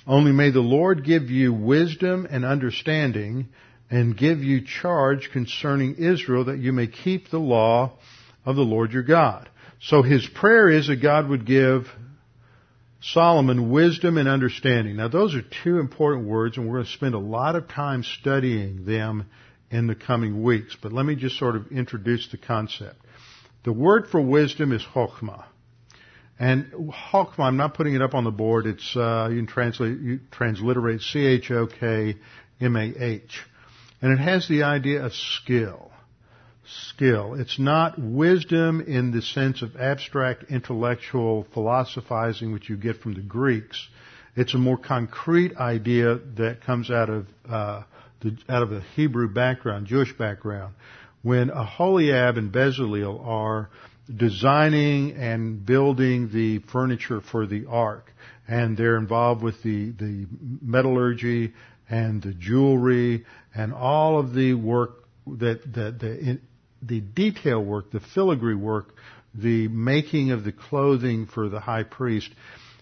[0.06, 3.50] Only may the Lord give you wisdom and understanding
[3.90, 7.94] and give you charge concerning Israel that you may keep the law
[8.46, 9.50] of the Lord your God.
[9.82, 11.88] So his prayer is that God would give
[13.02, 14.98] Solomon wisdom and understanding.
[14.98, 18.04] Now those are two important words and we're going to spend a lot of time
[18.04, 19.26] studying them
[19.72, 20.76] in the coming weeks.
[20.82, 22.98] But let me just sort of introduce the concept.
[23.64, 25.46] The word for wisdom is chokmah.
[26.40, 26.72] And
[27.12, 28.66] chokmah, I'm not putting it up on the board.
[28.66, 32.20] It's, uh, you can translate, you transliterate C-H-O-K-M-A-H.
[34.02, 35.92] And it has the idea of skill.
[36.70, 37.36] Skill.
[37.36, 43.22] It's not wisdom in the sense of abstract intellectual philosophizing which you get from the
[43.22, 43.88] Greeks.
[44.36, 47.84] It's a more concrete idea that comes out of, uh,
[48.22, 50.76] the, out of a Hebrew background, Jewish background,
[51.22, 53.70] when Aholiab and Bezalel are
[54.16, 58.14] designing and building the furniture for the ark,
[58.48, 60.28] and they're involved with the, the
[60.62, 61.54] metallurgy
[61.90, 65.06] and the jewelry and all of the work
[65.38, 66.40] that, that the,
[66.82, 68.94] the detail work, the filigree work,
[69.34, 72.30] the making of the clothing for the high priest.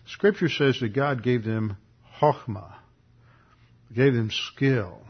[0.05, 1.77] Scripture says that God gave them
[2.19, 2.73] chokhmah,
[3.93, 5.01] gave them skill.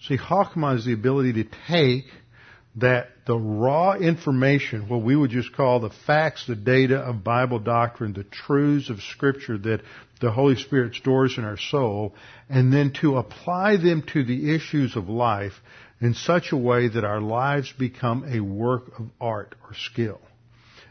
[0.00, 2.04] See, Chachma is the ability to take
[2.76, 7.58] that the raw information, what we would just call the facts, the data of Bible
[7.58, 9.80] doctrine, the truths of Scripture that
[10.20, 12.14] the Holy Spirit stores in our soul,
[12.50, 15.54] and then to apply them to the issues of life
[16.00, 20.20] in such a way that our lives become a work of art or skill.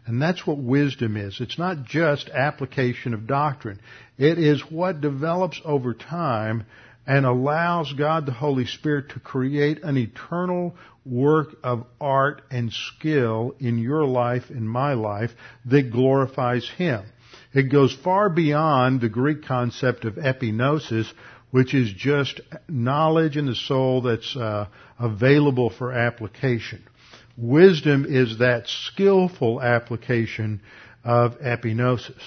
[0.05, 1.39] And that's what wisdom is.
[1.39, 3.79] It's not just application of doctrine.
[4.17, 6.65] It is what develops over time
[7.07, 13.55] and allows God the Holy Spirit to create an eternal work of art and skill
[13.59, 15.31] in your life, in my life,
[15.65, 17.03] that glorifies Him.
[17.53, 21.11] It goes far beyond the Greek concept of epignosis,
[21.55, 24.67] which is just knowledge in the soul that's uh,
[24.99, 26.83] available for application.
[27.37, 30.61] Wisdom is that skillful application
[31.03, 32.21] of epignosis.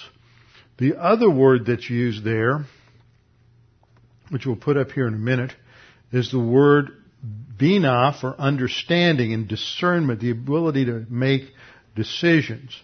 [0.78, 2.64] The other word that's used there
[4.30, 5.54] which we'll put up here in a minute,
[6.12, 6.90] is the word
[7.56, 11.42] bina for understanding and discernment, the ability to make
[11.96, 12.80] decisions.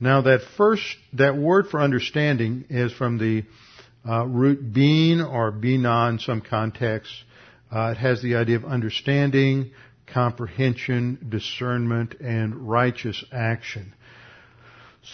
[0.00, 3.44] Now that first, that word for understanding is from the
[4.08, 7.24] uh, root being or bina in some contexts.
[7.70, 9.70] Uh, it has the idea of understanding,
[10.06, 13.92] comprehension, discernment, and righteous action.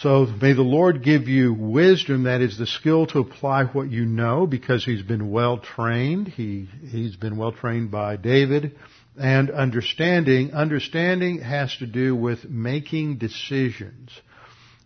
[0.01, 4.05] So may the Lord give you wisdom, that is the skill to apply what you
[4.05, 6.27] know because he's been well trained.
[6.29, 8.75] He, he's been well trained by David.
[9.19, 14.09] And understanding, understanding has to do with making decisions.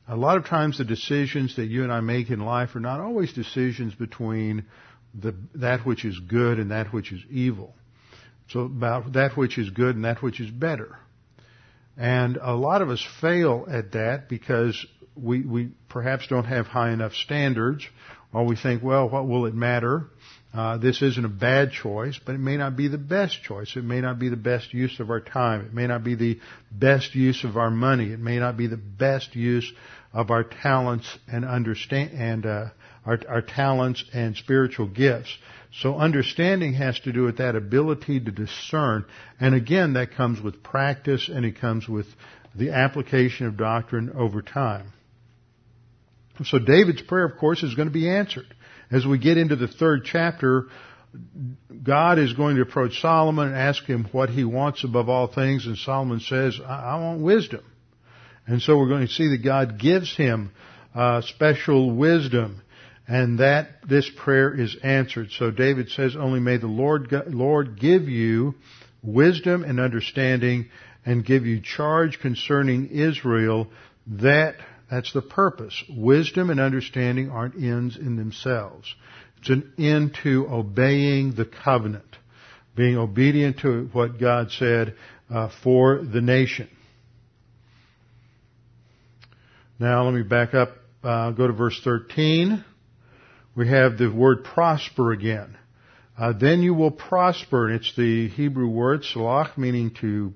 [0.09, 3.01] A lot of times the decisions that you and I make in life are not
[3.01, 4.65] always decisions between
[5.13, 7.73] the, that which is good and that which is evil.
[8.49, 10.97] So about that which is good and that which is better.
[11.97, 14.85] And a lot of us fail at that because
[15.15, 17.85] we, we perhaps don't have high enough standards,
[18.31, 20.05] or we think, well, what will it matter?
[20.53, 23.75] Uh, this isn't a bad choice, but it may not be the best choice.
[23.75, 25.65] It may not be the best use of our time.
[25.65, 26.39] It may not be the
[26.71, 28.11] best use of our money.
[28.11, 29.71] It may not be the best use
[30.17, 32.65] of our talents and understand and uh,
[33.05, 35.29] our, our talents and spiritual gifts.
[35.71, 39.05] So understanding has to do with that ability to discern,
[39.39, 42.07] and again, that comes with practice and it comes with
[42.55, 44.91] the application of doctrine over time.
[46.45, 48.47] So David's prayer, of course, is going to be answered.
[48.89, 50.65] As we get into the third chapter,
[51.83, 55.67] God is going to approach Solomon and ask him what he wants above all things,
[55.67, 57.63] and Solomon says, I, I want wisdom.
[58.47, 60.51] And so we're going to see that God gives him
[60.95, 62.61] uh, special wisdom,
[63.07, 65.31] and that this prayer is answered.
[65.31, 68.55] So David says, "Only may the Lord Lord give you
[69.03, 70.69] wisdom and understanding,
[71.05, 73.67] and give you charge concerning Israel
[74.07, 74.55] that
[74.89, 75.83] that's the purpose.
[75.89, 78.93] Wisdom and understanding aren't ends in themselves.
[79.39, 82.17] It's an end to obeying the covenant,
[82.75, 84.95] being obedient to what God said
[85.29, 86.69] uh, for the nation.
[89.79, 90.71] Now let me back up,
[91.03, 92.65] uh, go to verse 13.
[93.55, 95.55] We have the word prosper again.
[96.17, 100.33] Uh, then you will prosper, and it's the Hebrew word salach, meaning to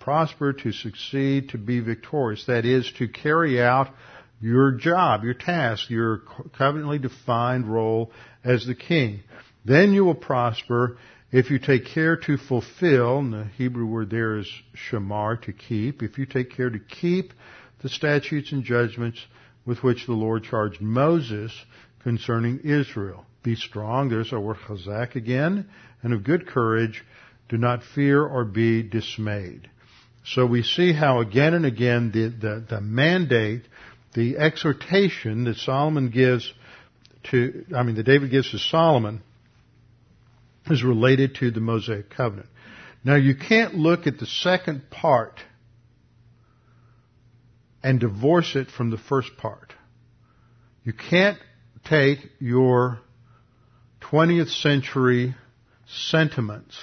[0.00, 2.46] prosper, to succeed, to be victorious.
[2.46, 3.94] That is, to carry out
[4.40, 6.22] your job, your task, your
[6.58, 8.10] covenantly defined role
[8.42, 9.20] as the king.
[9.64, 10.98] Then you will prosper
[11.30, 14.50] if you take care to fulfill, and the Hebrew word there is
[14.90, 17.32] shamar, to keep, if you take care to keep
[17.82, 19.18] the statutes and judgments
[19.64, 21.52] with which the Lord charged Moses
[22.02, 23.26] concerning Israel.
[23.42, 25.68] Be strong, there's our word chazak again,
[26.02, 27.04] and of good courage,
[27.48, 29.68] do not fear or be dismayed.
[30.24, 33.62] So we see how again and again the, the, the mandate,
[34.14, 36.52] the exhortation that Solomon gives
[37.30, 39.22] to, I mean, that David gives to Solomon
[40.70, 42.48] is related to the Mosaic covenant.
[43.02, 45.40] Now you can't look at the second part
[47.82, 49.74] and divorce it from the first part.
[50.84, 51.38] You can't
[51.84, 53.00] take your
[54.00, 55.34] 20th century
[55.86, 56.78] sentiments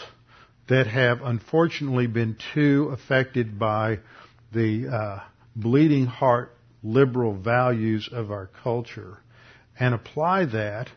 [0.67, 3.99] that have unfortunately been too affected by
[4.53, 5.19] the uh,
[5.55, 9.17] bleeding heart liberal values of our culture
[9.79, 10.89] and apply that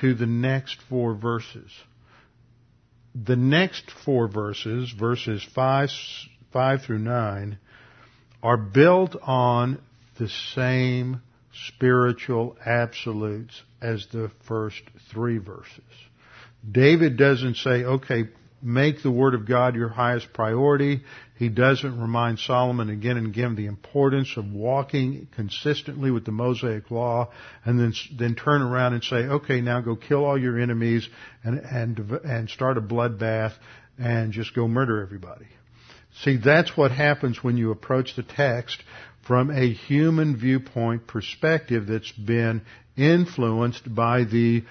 [0.00, 1.70] to the next four verses.
[3.14, 5.90] The next four verses, verses 5,
[6.52, 7.58] 5 through 9,
[8.42, 9.80] are built on
[10.18, 11.20] the same
[11.68, 15.82] spiritual absolutes as the first three verses.
[16.70, 18.24] David doesn't say, okay,
[18.62, 21.02] make the Word of God your highest priority.
[21.38, 26.90] He doesn't remind Solomon again and again the importance of walking consistently with the Mosaic
[26.90, 27.30] Law
[27.64, 31.08] and then, then turn around and say, okay, now go kill all your enemies
[31.44, 33.52] and, and, and start a bloodbath
[33.98, 35.46] and just go murder everybody.
[36.22, 38.82] See, that's what happens when you approach the text
[39.26, 42.62] from a human viewpoint perspective that's been
[42.96, 44.64] influenced by the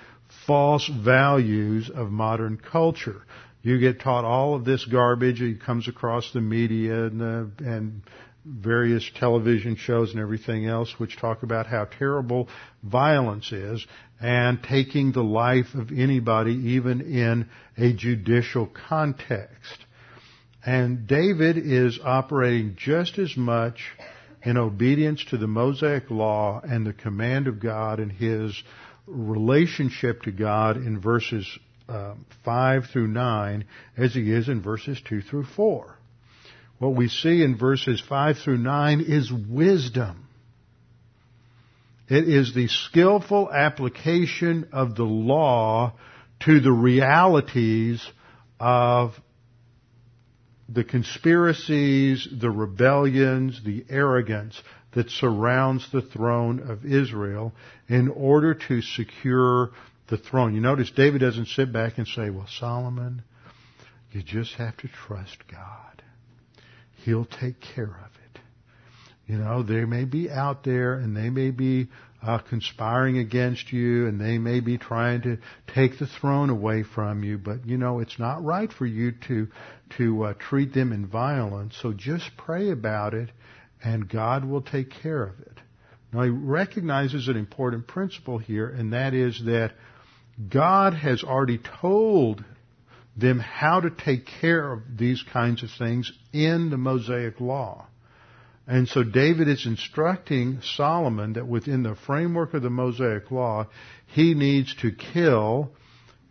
[0.47, 3.21] false values of modern culture.
[3.61, 8.01] You get taught all of this garbage that comes across the media and, the, and
[8.45, 12.47] various television shows and everything else which talk about how terrible
[12.83, 13.85] violence is
[14.21, 19.85] and taking the life of anybody even in a judicial context.
[20.65, 23.91] And David is operating just as much
[24.43, 28.63] in obedience to the Mosaic law and the command of God and his
[29.05, 31.47] relationship to God in verses
[31.87, 35.95] uh, 5 through 9 as he is in verses 2 through 4.
[36.79, 40.27] What we see in verses 5 through 9 is wisdom.
[42.09, 45.93] It is the skillful application of the law
[46.41, 48.05] to the realities
[48.59, 49.13] of
[50.67, 54.61] the conspiracies, the rebellions, the arrogance
[54.93, 57.53] that surrounds the throne of Israel
[57.87, 59.71] in order to secure
[60.07, 60.55] the throne.
[60.55, 63.23] You notice David doesn't sit back and say, well, Solomon,
[64.11, 66.01] you just have to trust God.
[67.03, 68.39] He'll take care of it.
[69.27, 71.89] You know, they may be out there and they may be
[72.21, 75.37] uh, conspiring against you and they may be trying to
[75.73, 79.47] take the throne away from you, but you know, it's not right for you to,
[79.97, 81.77] to uh, treat them in violence.
[81.81, 83.31] So just pray about it
[83.83, 85.59] and God will take care of it.
[86.11, 89.73] Now he recognizes an important principle here and that is that
[90.49, 92.43] God has already told
[93.15, 97.87] them how to take care of these kinds of things in the Mosaic Law.
[98.67, 103.67] And so David is instructing Solomon that within the framework of the Mosaic Law,
[104.07, 105.71] he needs to kill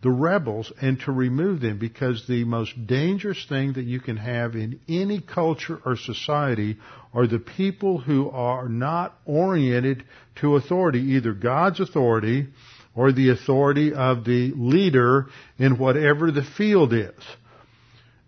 [0.01, 4.55] the rebels and to remove them because the most dangerous thing that you can have
[4.55, 6.77] in any culture or society
[7.13, 10.03] are the people who are not oriented
[10.35, 12.47] to authority, either God's authority
[12.93, 15.27] or the authority of the leader
[15.57, 17.13] in whatever the field is.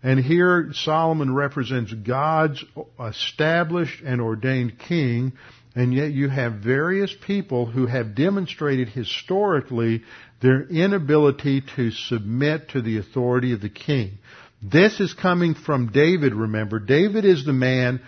[0.02, 2.64] And here Solomon represents God's
[3.00, 5.32] established and ordained king,
[5.74, 10.02] and yet you have various people who have demonstrated historically
[10.40, 14.18] their inability to submit to the authority of the king.
[14.62, 16.78] This is coming from David, remember.
[16.78, 18.00] David is the man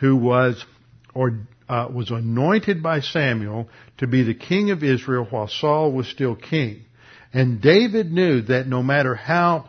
[0.00, 0.64] who was,
[1.14, 3.68] or, uh, was anointed by Samuel
[3.98, 6.84] to be the king of Israel while Saul was still king.
[7.32, 9.67] And David knew that no matter how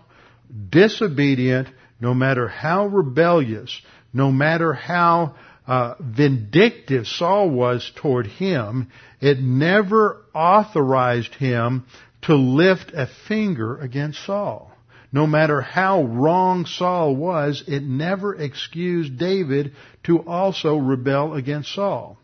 [0.69, 1.67] disobedient,
[1.99, 3.81] no matter how rebellious,
[4.13, 5.35] no matter how
[5.67, 8.89] uh, vindictive Saul was toward him,
[9.21, 11.85] it never authorized him
[12.23, 14.71] to lift a finger against Saul.
[15.11, 19.73] No matter how wrong Saul was, it never excused David
[20.03, 22.17] to also rebel against Saul.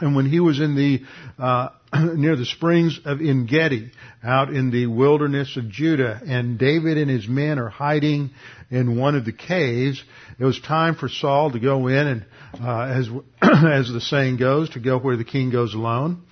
[0.00, 1.02] And when he was in the
[1.38, 1.70] uh,
[2.16, 3.90] near the springs of Engedi,
[4.22, 8.30] out in the wilderness of Judah, and David and his men are hiding
[8.70, 10.02] in one of the caves.
[10.38, 12.26] It was time for Saul to go in, and
[12.60, 13.08] uh, as
[13.42, 16.22] as the saying goes, to go where the king goes alone,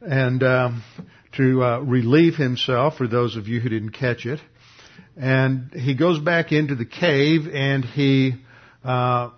[0.00, 0.84] and um,
[1.32, 2.96] to uh, relieve himself.
[2.96, 4.40] For those of you who didn't catch it,
[5.16, 8.34] and he goes back into the cave, and he
[8.84, 9.30] uh,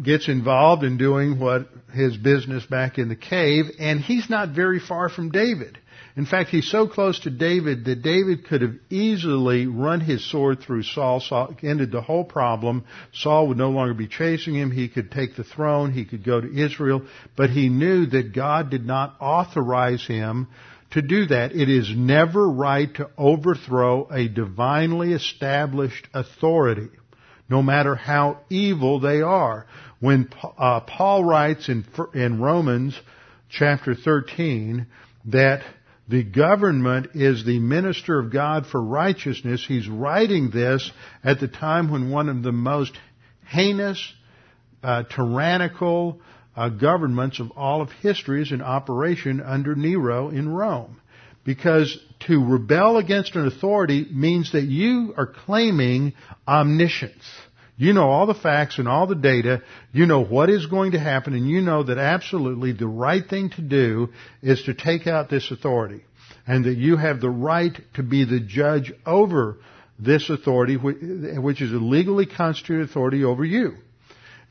[0.00, 4.78] gets involved in doing what his business back in the cave, and he's not very
[4.78, 5.78] far from David.
[6.16, 10.60] In fact, he's so close to David that David could have easily run his sword
[10.60, 12.84] through Saul, Saul ended the whole problem.
[13.12, 14.70] Saul would no longer be chasing him.
[14.70, 15.92] He could take the throne.
[15.92, 17.02] He could go to Israel.
[17.36, 20.46] But he knew that God did not authorize him
[20.92, 21.52] to do that.
[21.52, 26.90] It is never right to overthrow a divinely established authority
[27.54, 29.64] no matter how evil they are.
[30.00, 30.28] When
[30.58, 32.98] uh, Paul writes in, in Romans
[33.48, 34.88] chapter 13
[35.26, 35.62] that
[36.08, 40.90] the government is the minister of God for righteousness, he's writing this
[41.22, 42.98] at the time when one of the most
[43.46, 44.04] heinous,
[44.82, 46.20] uh, tyrannical
[46.56, 51.00] uh, governments of all of history is in operation under Nero in Rome.
[51.44, 56.14] Because to rebel against an authority means that you are claiming
[56.48, 57.24] omniscience.
[57.76, 59.62] You know all the facts and all the data.
[59.92, 63.50] You know what is going to happen and you know that absolutely the right thing
[63.50, 64.10] to do
[64.42, 66.04] is to take out this authority.
[66.46, 69.56] And that you have the right to be the judge over
[69.98, 73.76] this authority, which is a legally constituted authority over you.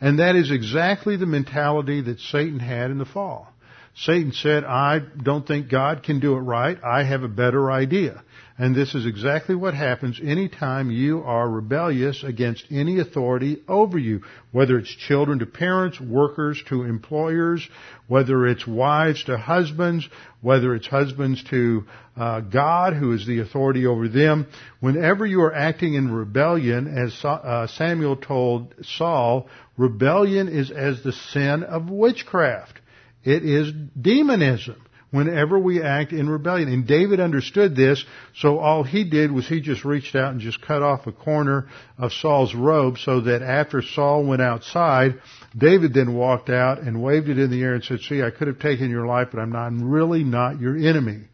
[0.02, 3.53] And that is exactly the mentality that Satan had in the fall.
[3.96, 6.78] Satan said, I don't think God can do it right.
[6.84, 8.24] I have a better idea.
[8.58, 14.22] And this is exactly what happens anytime you are rebellious against any authority over you,
[14.52, 17.68] whether it's children to parents, workers to employers,
[18.08, 20.08] whether it's wives to husbands,
[20.42, 21.86] whether it's husbands to
[22.16, 24.46] uh, God, who is the authority over them.
[24.80, 31.14] Whenever you are acting in rebellion, as uh, Samuel told Saul, rebellion is as the
[31.14, 32.82] sin of witchcraft.
[33.24, 36.68] It is demonism whenever we act in rebellion.
[36.68, 38.04] And David understood this,
[38.36, 41.68] so all he did was he just reached out and just cut off a corner
[42.00, 45.22] of Saul's robe so that after Saul went outside,
[45.56, 48.48] David then walked out and waved it in the air and said, see, I could
[48.48, 51.28] have taken your life, but I'm not, I'm really not your enemy.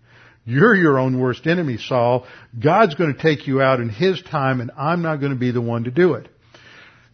[0.44, 2.28] You're your own worst enemy, Saul.
[2.62, 5.52] God's going to take you out in His time and I'm not going to be
[5.52, 6.28] the one to do it.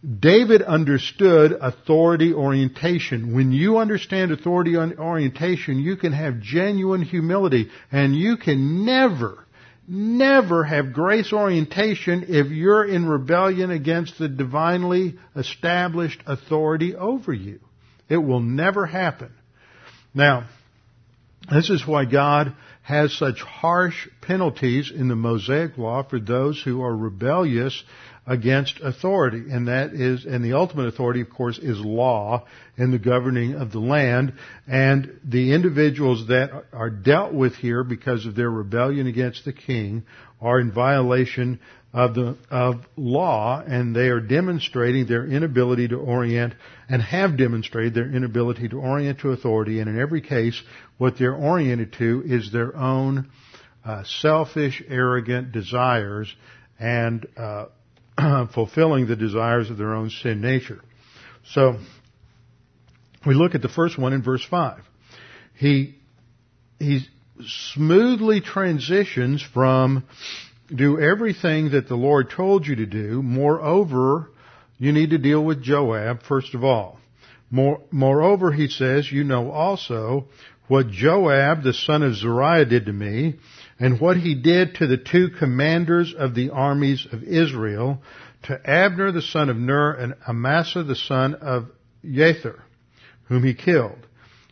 [0.06, 3.34] David understood authority orientation.
[3.34, 9.44] When you understand authority orientation, you can have genuine humility and you can never,
[9.88, 17.58] never have grace orientation if you're in rebellion against the divinely established authority over you.
[18.08, 19.32] It will never happen.
[20.14, 20.46] Now,
[21.50, 26.82] this is why God has such harsh penalties in the Mosaic law for those who
[26.82, 27.82] are rebellious
[28.26, 29.44] against authority.
[29.50, 32.44] And that is, and the ultimate authority, of course, is law
[32.76, 34.34] and the governing of the land.
[34.66, 40.04] And the individuals that are dealt with here because of their rebellion against the king
[40.40, 41.60] are in violation
[41.92, 46.52] of the, of law and they are demonstrating their inability to orient
[46.90, 49.80] and have demonstrated their inability to orient to authority.
[49.80, 50.60] And in every case,
[50.98, 53.30] what they're oriented to is their own
[53.84, 56.34] uh, selfish, arrogant desires
[56.78, 57.66] and uh,
[58.54, 60.80] fulfilling the desires of their own sin nature.
[61.44, 61.78] So,
[63.26, 64.80] we look at the first one in verse 5.
[65.54, 65.96] He,
[66.78, 67.08] he's,
[67.44, 70.04] smoothly transitions from
[70.74, 73.22] do everything that the Lord told you to do.
[73.22, 74.30] Moreover,
[74.78, 76.98] you need to deal with Joab first of all.
[77.50, 80.26] More, moreover, he says, you know also
[80.66, 83.36] what Joab, the son of Zeruiah, did to me,
[83.78, 88.02] and what he did to the two commanders of the armies of Israel,
[88.44, 91.70] to Abner the son of Ner and Amasa the son of
[92.04, 92.60] Jether,
[93.24, 94.06] whom he killed.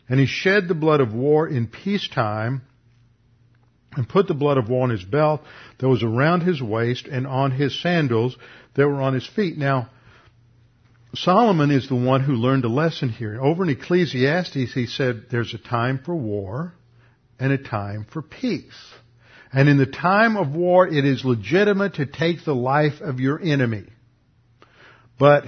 [0.07, 2.61] And he shed the blood of war in peacetime,
[3.95, 5.41] and put the blood of war on his belt
[5.77, 8.37] that was around his waist and on his sandals
[8.75, 9.57] that were on his feet.
[9.57, 9.89] Now,
[11.15, 13.39] Solomon is the one who learned a lesson here.
[13.41, 16.73] Over in Ecclesiastes, he said there's a time for war
[17.39, 18.93] and a time for peace.
[19.55, 23.41] And in the time of war, it is legitimate to take the life of your
[23.41, 23.85] enemy.
[25.17, 25.45] But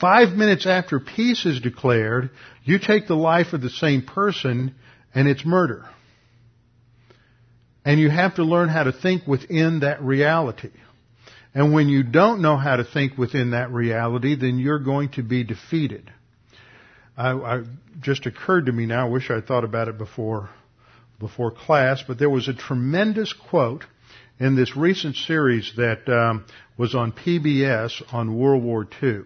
[0.00, 2.30] five minutes after peace is declared,
[2.62, 4.76] you take the life of the same person
[5.12, 5.84] and it's murder.
[7.84, 10.70] And you have to learn how to think within that reality.
[11.52, 15.24] And when you don't know how to think within that reality, then you're going to
[15.24, 16.08] be defeated.
[17.16, 17.62] I, I
[18.00, 19.08] just occurred to me now.
[19.08, 20.50] I wish I thought about it before
[21.18, 23.84] before class, but there was a tremendous quote
[24.38, 26.44] in this recent series that um,
[26.76, 29.22] was on PBS on World War II.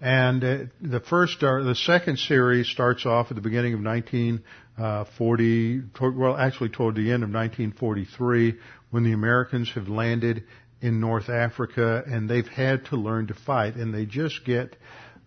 [0.00, 5.78] And uh, the first, uh, the second series starts off at the beginning of 1940,
[5.78, 8.54] uh, well, actually toward the end of 1943,
[8.90, 10.44] when the Americans have landed
[10.80, 14.76] in North Africa and they've had to learn to fight, and they just get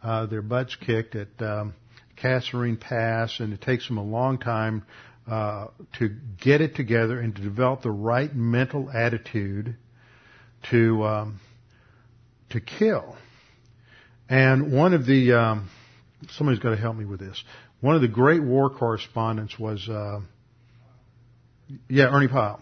[0.02, 1.74] uh, their butts kicked at um,
[2.16, 4.84] Kasserine Pass, and it takes them a long time
[5.30, 5.68] uh,
[6.00, 6.10] to
[6.40, 9.76] get it together and to develop the right mental attitude
[10.70, 11.40] to um,
[12.50, 13.16] to kill.
[14.30, 15.70] And one of the um,
[16.32, 17.44] somebody's got to help me with this.
[17.82, 20.22] One of the great war correspondents was uh,
[21.88, 22.62] yeah Ernie Pyle,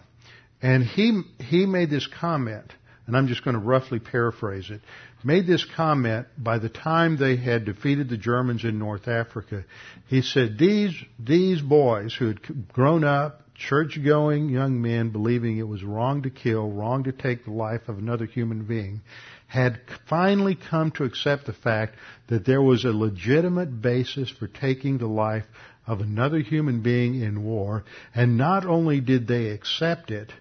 [0.62, 2.72] and he he made this comment
[3.10, 4.80] and I'm just going to roughly paraphrase it,
[5.24, 9.64] made this comment by the time they had defeated the Germans in North Africa.
[10.08, 15.84] He said, these, these boys who had grown up, church-going young men believing it was
[15.84, 19.02] wrong to kill, wrong to take the life of another human being,
[19.46, 21.96] had finally come to accept the fact
[22.28, 25.44] that there was a legitimate basis for taking the life
[25.86, 30.32] of another human being in war, and not only did they accept it,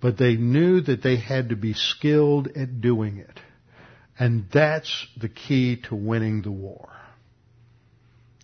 [0.00, 3.40] but they knew that they had to be skilled at doing it.
[4.18, 6.88] And that's the key to winning the war.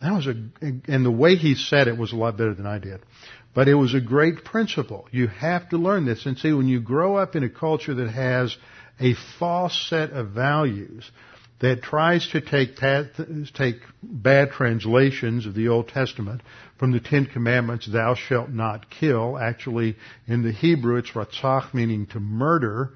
[0.00, 2.78] That was a, and the way he said it was a lot better than I
[2.78, 3.00] did.
[3.54, 5.06] But it was a great principle.
[5.10, 6.26] You have to learn this.
[6.26, 8.56] And see, when you grow up in a culture that has
[8.98, 11.10] a false set of values,
[11.62, 12.76] that tries to take,
[13.54, 16.42] take bad translations of the Old Testament
[16.76, 19.38] from the Ten Commandments, thou shalt not kill.
[19.38, 19.96] Actually,
[20.26, 22.90] in the Hebrew, it's ratzach, meaning to murder.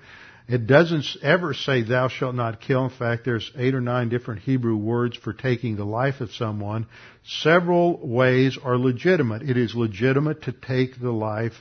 [0.48, 2.84] It doesn't ever say thou shalt not kill.
[2.84, 6.86] In fact, there's eight or nine different Hebrew words for taking the life of someone.
[7.24, 9.42] Several ways are legitimate.
[9.42, 11.54] It is legitimate to take the life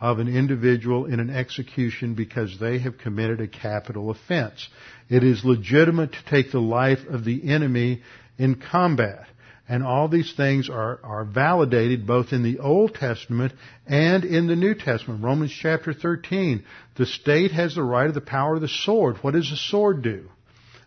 [0.00, 4.68] of an individual in an execution because they have committed a capital offense.
[5.08, 8.02] It is legitimate to take the life of the enemy
[8.38, 9.26] in combat.
[9.68, 13.52] And all these things are, are validated both in the Old Testament
[13.86, 15.22] and in the New Testament.
[15.22, 16.64] Romans chapter 13.
[16.96, 19.16] The state has the right of the power of the sword.
[19.18, 20.30] What does a sword do?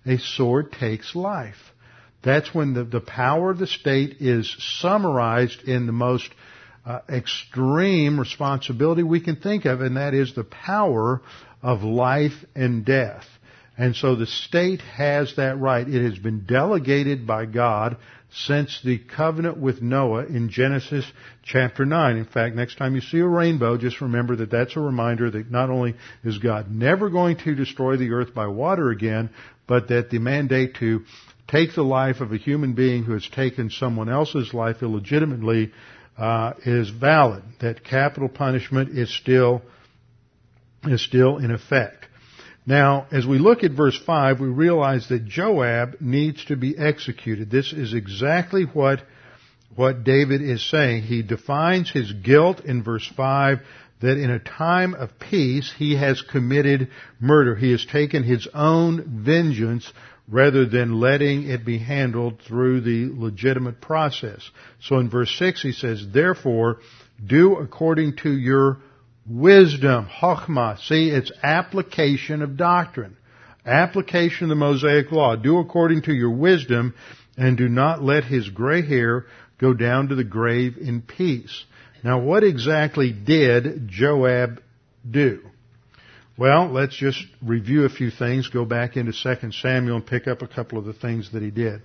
[0.05, 1.71] A sword takes life.
[2.23, 6.29] That's when the, the power of the state is summarized in the most
[6.85, 11.21] uh, extreme responsibility we can think of, and that is the power
[11.61, 13.25] of life and death.
[13.77, 15.87] And so the state has that right.
[15.87, 17.97] It has been delegated by God
[18.33, 21.05] since the covenant with Noah in Genesis
[21.43, 22.17] chapter 9.
[22.17, 25.51] In fact, next time you see a rainbow, just remember that that's a reminder that
[25.51, 29.29] not only is God never going to destroy the earth by water again,
[29.67, 31.01] but that the mandate to
[31.47, 35.71] take the life of a human being who has taken someone else's life illegitimately
[36.17, 37.43] uh, is valid.
[37.59, 39.61] That capital punishment is still
[40.83, 42.00] is still in effect.
[42.65, 47.49] Now, as we look at verse 5, we realize that Joab needs to be executed.
[47.49, 49.01] This is exactly what,
[49.75, 51.03] what David is saying.
[51.03, 53.59] He defines his guilt in verse 5
[54.01, 56.89] that in a time of peace he has committed
[57.19, 57.55] murder.
[57.55, 59.91] He has taken his own vengeance
[60.27, 64.49] rather than letting it be handled through the legitimate process.
[64.81, 66.77] So in verse 6 he says, Therefore,
[67.23, 68.77] do according to your
[69.27, 70.79] wisdom, chokhmah.
[70.79, 73.17] See, it's application of doctrine.
[73.65, 75.35] Application of the Mosaic Law.
[75.35, 76.93] Do according to your wisdom
[77.37, 79.25] and do not let his gray hair
[79.59, 81.65] go down to the grave in peace.
[82.03, 84.61] Now, what exactly did Joab
[85.09, 85.41] do?
[86.37, 90.41] Well, let's just review a few things, go back into 2 Samuel and pick up
[90.41, 91.83] a couple of the things that he did.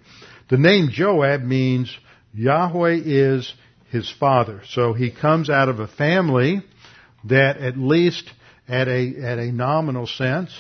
[0.49, 1.95] The name Joab means
[2.33, 3.53] Yahweh is
[3.91, 4.63] his father.
[4.69, 6.63] So he comes out of a family
[7.29, 8.31] that at least
[8.69, 10.53] at a, at a nominal sense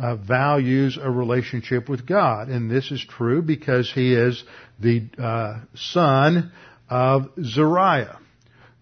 [0.00, 2.48] uh, values a relationship with God.
[2.48, 4.42] And this is true because he is
[4.78, 6.52] the uh, son
[6.88, 8.18] of Zeruiah.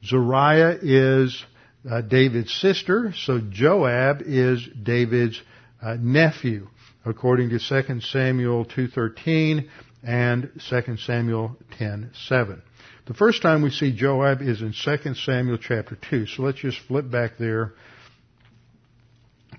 [0.05, 1.45] Zeruiah is
[1.91, 5.41] uh, David's sister, so Joab is David's
[5.83, 6.69] uh, nephew,
[7.05, 9.69] according to 2 Samuel 2.13
[10.03, 12.61] and 2 Samuel 10.7.
[13.07, 16.81] The first time we see Joab is in 2 Samuel chapter 2, so let's just
[16.89, 17.73] flip back there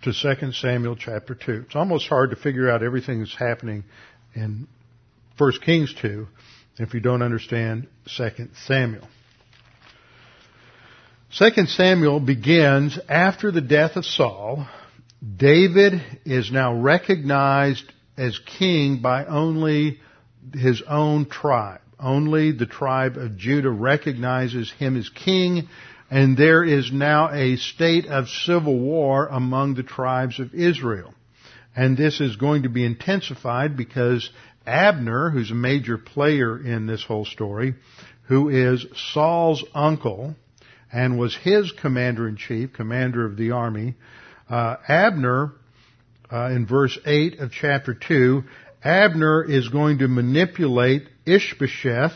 [0.02, 1.64] to 2 Samuel chapter 2.
[1.66, 3.86] It's almost hard to figure out everything that's happening
[4.36, 4.68] in
[5.38, 6.28] 1 Kings 2
[6.78, 7.88] if you don't understand
[8.18, 9.08] 2 Samuel.
[11.38, 14.68] 2 Samuel begins after the death of Saul.
[15.38, 17.86] David is now recognized
[18.18, 20.02] as king by only
[20.54, 21.80] his own tribe.
[22.00, 25.68] Only the tribe of Judah recognizes him as king,
[26.12, 31.14] and there is now a state of civil war among the tribes of Israel.
[31.76, 34.30] And this is going to be intensified because
[34.66, 37.76] Abner, who's a major player in this whole story,
[38.24, 40.36] who is Saul's uncle,
[40.91, 43.95] and was his commander in chief, commander of the army.
[44.50, 45.54] Uh, Abner,
[46.32, 48.43] uh, in verse 8 of chapter 2,
[48.84, 52.13] Abner is going to manipulate Ishbosheth,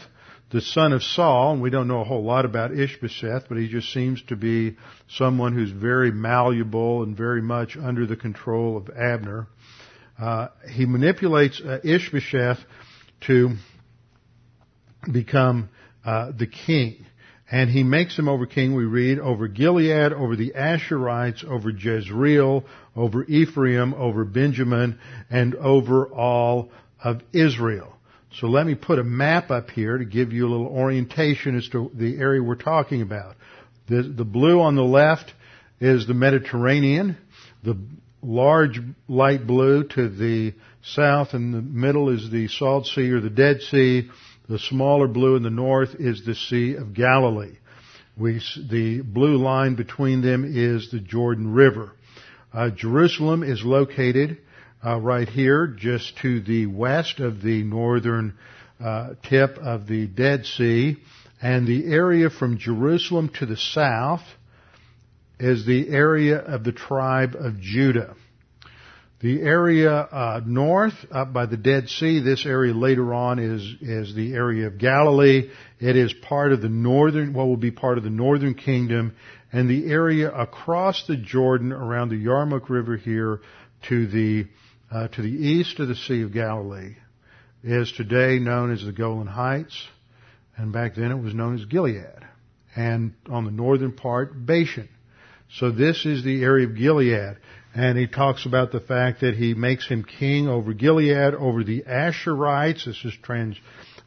[0.52, 3.68] the son of Saul, and we don't know a whole lot about Ishbosheth, but he
[3.68, 8.90] just seems to be someone who's very malleable and very much under the control of
[8.90, 9.48] Abner.
[10.20, 12.60] Uh, he manipulates uh, Ishbosheth
[13.28, 13.56] to
[15.12, 15.70] become
[16.06, 17.06] uh, the king.
[17.52, 22.64] And he makes him over king, we read, over Gilead, over the Asherites, over Jezreel,
[22.96, 25.00] over Ephraim, over Benjamin,
[25.30, 26.72] and over all
[27.04, 27.98] of Israel.
[28.40, 31.68] So let me put a map up here to give you a little orientation as
[31.70, 33.36] to the area we're talking about.
[33.88, 35.34] The, the blue on the left
[35.82, 37.18] is the Mediterranean.
[37.64, 37.78] The
[38.22, 38.80] large
[39.10, 43.62] light blue to the south and the middle is the Salt Sea or the Dead
[43.62, 44.10] Sea.
[44.48, 47.58] The smaller blue in the north is the Sea of Galilee.
[48.18, 51.94] We, the blue line between them is the Jordan River.
[52.54, 54.38] Uh, Jerusalem is located
[54.86, 58.38] uh, right here, just to the west of the northern
[58.84, 60.98] uh, tip of the Dead Sea,
[61.42, 64.24] and the area from Jerusalem to the south
[65.40, 68.16] is the area of the tribe of Judah.
[69.22, 74.16] The area uh, north, up by the Dead Sea, this area later on is is
[74.16, 75.52] the area of Galilee.
[75.80, 79.16] It is part of the northern, what will be part of the northern kingdom,
[79.54, 83.42] and the area across the Jordan around the Yarmuk River here
[83.90, 84.48] to the
[84.92, 86.96] uh, to the east of the Sea of Galilee
[87.64, 89.88] is today known as the Golan Heights,
[90.58, 92.26] and back then it was known as Gilead,
[92.76, 94.90] and on the northern part Bashan.
[95.58, 97.38] So this is the area of Gilead.
[97.74, 101.84] And he talks about the fact that he makes him king over Gilead, over the
[101.84, 102.86] Asherites.
[102.86, 103.58] This is trans,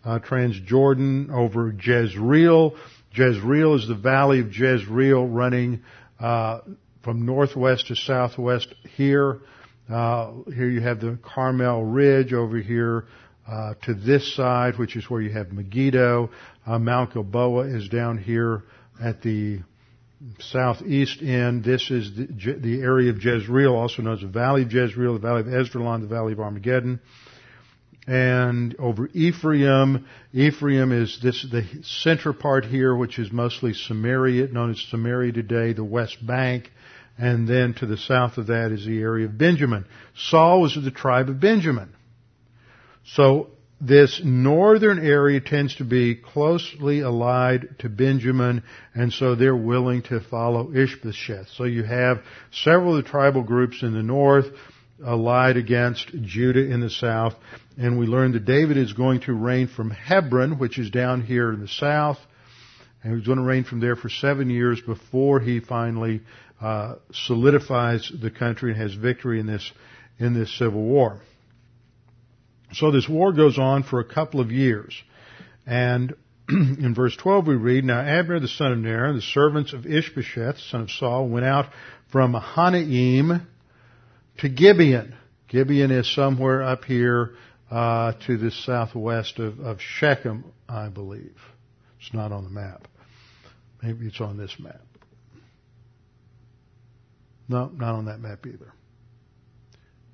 [0.04, 2.74] uh, Transjordan, over Jezreel.
[3.14, 5.82] Jezreel is the valley of Jezreel running
[6.20, 6.60] uh,
[7.02, 9.40] from northwest to southwest here.
[9.88, 13.04] Uh, here you have the Carmel Ridge over here
[13.46, 16.30] uh, to this side, which is where you have Megiddo.
[16.66, 18.62] Uh, Mount Gilboa is down here
[19.02, 19.60] at the
[20.38, 21.64] southeast end.
[21.64, 25.18] This is the, the, area of Jezreel, also known as the Valley of Jezreel, the
[25.18, 27.00] Valley of Esdraelon, the Valley of Armageddon.
[28.06, 34.70] And over Ephraim, Ephraim is this the center part here, which is mostly Samaria, known
[34.70, 36.70] as Samaria today, the West Bank,
[37.16, 39.86] and then to the south of that is the area of Benjamin.
[40.16, 41.94] Saul was of the tribe of Benjamin.
[43.04, 43.50] So
[43.80, 48.62] this northern area tends to be closely allied to Benjamin,
[48.94, 51.48] and so they're willing to follow Ishbosheth.
[51.56, 54.46] So you have several of the tribal groups in the north
[55.04, 57.34] allied against Judah in the south,
[57.76, 61.52] and we learn that David is going to reign from Hebron, which is down here
[61.52, 62.18] in the south,
[63.02, 66.22] and he's going to reign from there for seven years before he finally
[66.64, 69.70] uh, solidifies the country and has victory in this
[70.18, 71.20] in this civil war.
[72.72, 74.94] So this war goes on for a couple of years.
[75.66, 76.14] And
[76.48, 79.84] in verse 12 we read, Now Abner the son of Ner, and the servants of
[79.84, 81.66] Ishbosheth, son of Saul, went out
[82.10, 83.46] from Mahanaim
[84.38, 85.14] to Gibeon.
[85.48, 87.32] Gibeon is somewhere up here
[87.70, 91.36] uh, to the southwest of, of Shechem, I believe.
[92.00, 92.88] It's not on the map.
[93.82, 94.80] Maybe it's on this map.
[97.48, 98.72] No, not on that map either.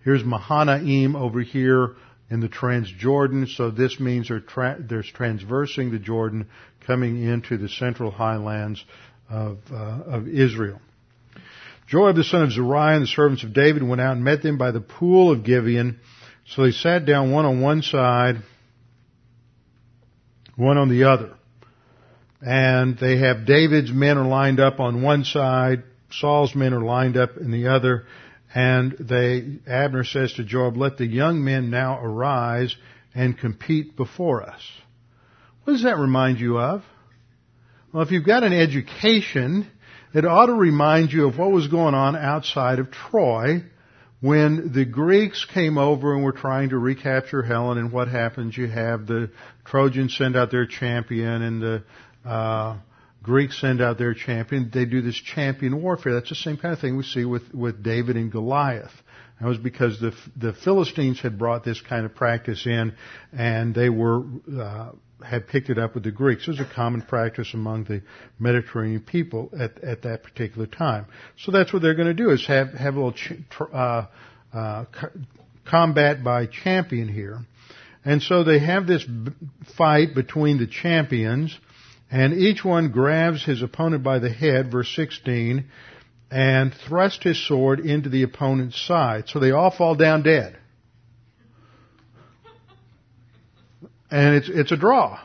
[0.04, 1.96] Here's Mahanaim over here
[2.30, 6.48] in the Transjordan, so this means they're, tra- there's transversing the Jordan
[6.86, 8.84] coming into the central highlands
[9.28, 10.80] of, uh, of Israel.
[11.88, 14.58] Joab the son of Zeruiah and the servants of David went out and met them
[14.58, 15.98] by the pool of Gibeon.
[16.46, 18.36] So they sat down one on one side,
[20.56, 21.34] one on the other.
[22.40, 25.82] And they have David's men are lined up on one side,
[26.12, 28.04] Saul's men are lined up in the other,
[28.54, 32.74] and they, Abner says to Joab, let the young men now arise
[33.14, 34.62] and compete before us.
[35.64, 36.82] What does that remind you of?
[37.92, 39.68] Well, if you've got an education,
[40.14, 43.64] it ought to remind you of what was going on outside of Troy
[44.20, 48.56] when the Greeks came over and were trying to recapture Helen and what happens?
[48.56, 49.30] You have the
[49.64, 51.84] Trojans send out their champion and the,
[52.24, 52.76] uh,
[53.30, 54.70] Greeks send out their champion.
[54.74, 56.14] They do this champion warfare.
[56.14, 58.90] That's the same kind of thing we see with, with David and Goliath.
[59.40, 62.92] That was because the the Philistines had brought this kind of practice in,
[63.32, 64.90] and they were uh,
[65.24, 66.48] had picked it up with the Greeks.
[66.48, 68.02] It was a common practice among the
[68.40, 71.06] Mediterranean people at at that particular time.
[71.38, 74.06] So that's what they're going to do is have have a little ch- uh,
[74.52, 74.84] uh,
[75.64, 77.38] combat by champion here,
[78.04, 79.32] and so they have this b-
[79.78, 81.56] fight between the champions
[82.10, 85.66] and each one grabs his opponent by the head, verse 16,
[86.30, 89.28] and thrust his sword into the opponent's side.
[89.28, 90.56] So they all fall down dead.
[94.10, 95.20] And it's, it's a draw.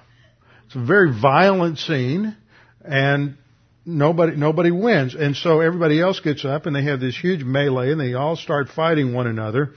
[0.67, 2.37] It's a very violent scene,
[2.83, 3.37] and
[3.85, 5.15] nobody, nobody wins.
[5.15, 8.35] And so everybody else gets up and they have this huge melee and they all
[8.35, 9.73] start fighting one another.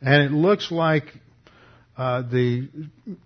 [0.00, 1.04] And it looks like
[1.96, 2.68] uh, the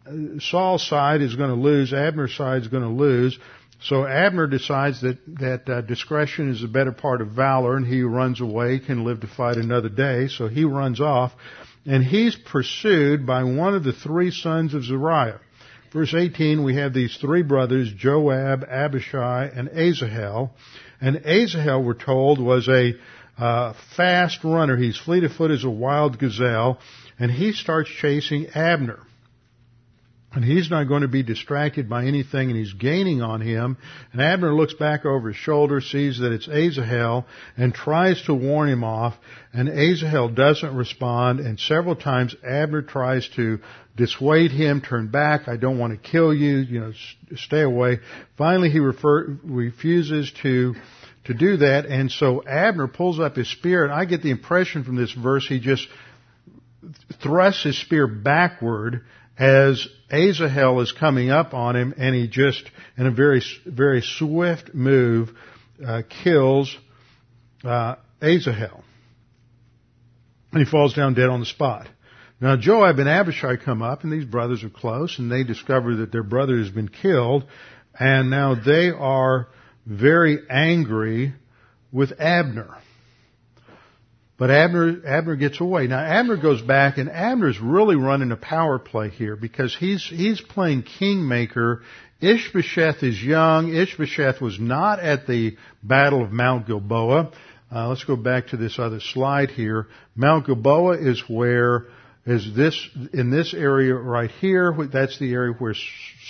[0.06, 3.38] uh, Saul's side is going to lose, Abner's side is going to lose.
[3.80, 8.02] So Abner decides that that uh, discretion is the better part of valor, and he
[8.02, 10.28] runs away, can live to fight another day.
[10.28, 11.32] So he runs off,
[11.84, 15.40] and he's pursued by one of the three sons of Zeruiah.
[15.92, 20.50] Verse 18, we have these three brothers, Joab, Abishai, and Asahel.
[21.00, 22.94] And Asahel, we're told, was a
[23.38, 24.76] uh, fast runner.
[24.76, 26.80] He's fleet of foot as a wild gazelle
[27.18, 29.00] and he starts chasing Abner.
[30.32, 33.78] And he's not going to be distracted by anything and he's gaining on him.
[34.12, 37.24] And Abner looks back over his shoulder, sees that it's Asahel,
[37.56, 39.14] and tries to warn him off.
[39.54, 41.40] And Asahel doesn't respond.
[41.40, 43.60] And several times Abner tries to
[43.96, 46.92] dissuade him, turn back, I don't want to kill you, you know,
[47.36, 48.00] stay away.
[48.36, 50.74] Finally he refer, refuses to
[51.24, 54.84] to do that, and so Abner pulls up his spear, and I get the impression
[54.84, 55.88] from this verse he just
[57.22, 59.04] thrusts his spear backward
[59.38, 62.62] as Asahel is coming up on him, and he just,
[62.96, 65.30] in a very, very swift move,
[65.84, 66.74] uh, kills
[67.64, 68.82] uh, Asahel.
[70.52, 71.88] And he falls down dead on the spot.
[72.40, 76.12] Now Joab and Abishai come up, and these brothers are close, and they discover that
[76.12, 77.44] their brother has been killed,
[77.98, 79.48] and now they are
[79.86, 81.34] very angry
[81.92, 82.76] with Abner.
[84.38, 85.86] But Abner, Abner gets away.
[85.86, 90.40] Now Abner goes back and Abner's really running a power play here because he's, he's
[90.40, 91.82] playing kingmaker.
[92.20, 93.74] Ishbosheth is young.
[93.74, 97.32] Ishbosheth was not at the battle of Mount Gilboa.
[97.74, 99.86] Uh, let's go back to this other slide here.
[100.14, 101.86] Mount Gilboa is where
[102.26, 104.74] is this in this area right here.
[104.92, 105.74] That's the area where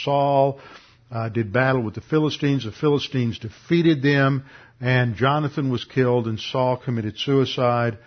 [0.03, 0.61] Saul
[1.11, 2.65] uh, did battle with the Philistines.
[2.65, 4.45] The Philistines defeated them
[4.81, 7.99] and Jonathan was killed and Saul committed suicide.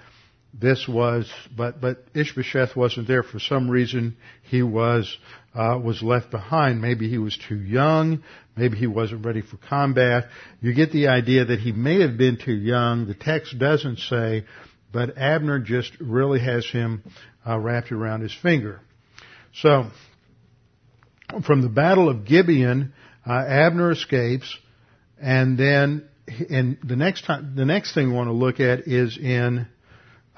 [0.54, 4.18] This was, but, but Ishbosheth wasn't there for some reason.
[4.44, 5.16] He was,
[5.54, 6.82] uh, was left behind.
[6.82, 8.24] Maybe he was too young.
[8.56, 10.26] Maybe he wasn't ready for combat.
[10.60, 13.08] You get the idea that he may have been too young.
[13.08, 14.46] The text doesn't say,
[14.92, 17.04] but Abner just really has him
[17.48, 18.82] uh, wrapped around his finger.
[19.54, 19.92] So,
[21.46, 22.94] from the Battle of Gibeon,
[23.26, 24.58] uh, Abner escapes,
[25.22, 26.09] and then
[26.50, 29.68] and the next time, the next thing we want to look at is in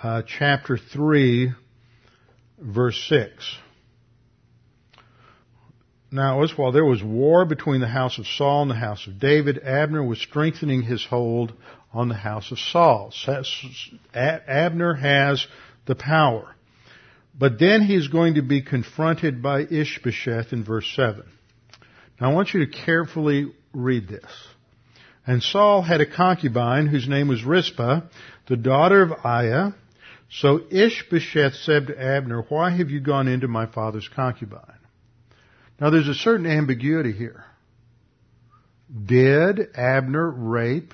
[0.02, 1.52] uh, chapter three,
[2.60, 3.58] verse six.
[6.14, 9.18] Now, was while there was war between the house of Saul and the house of
[9.18, 11.54] David, Abner was strengthening his hold
[11.94, 13.14] on the house of Saul.
[14.14, 15.48] Abner has
[15.86, 16.54] the power.
[17.38, 21.24] But then he's going to be confronted by Ishbosheth in verse 7.
[22.20, 24.30] Now I want you to carefully read this.
[25.32, 28.02] And Saul had a concubine whose name was Rizpah,
[28.50, 29.74] the daughter of Aiah.
[30.30, 34.78] So Ishbosheth said to Abner, Why have you gone into my father's concubine?
[35.80, 37.46] Now there's a certain ambiguity here.
[39.06, 40.94] Did Abner rape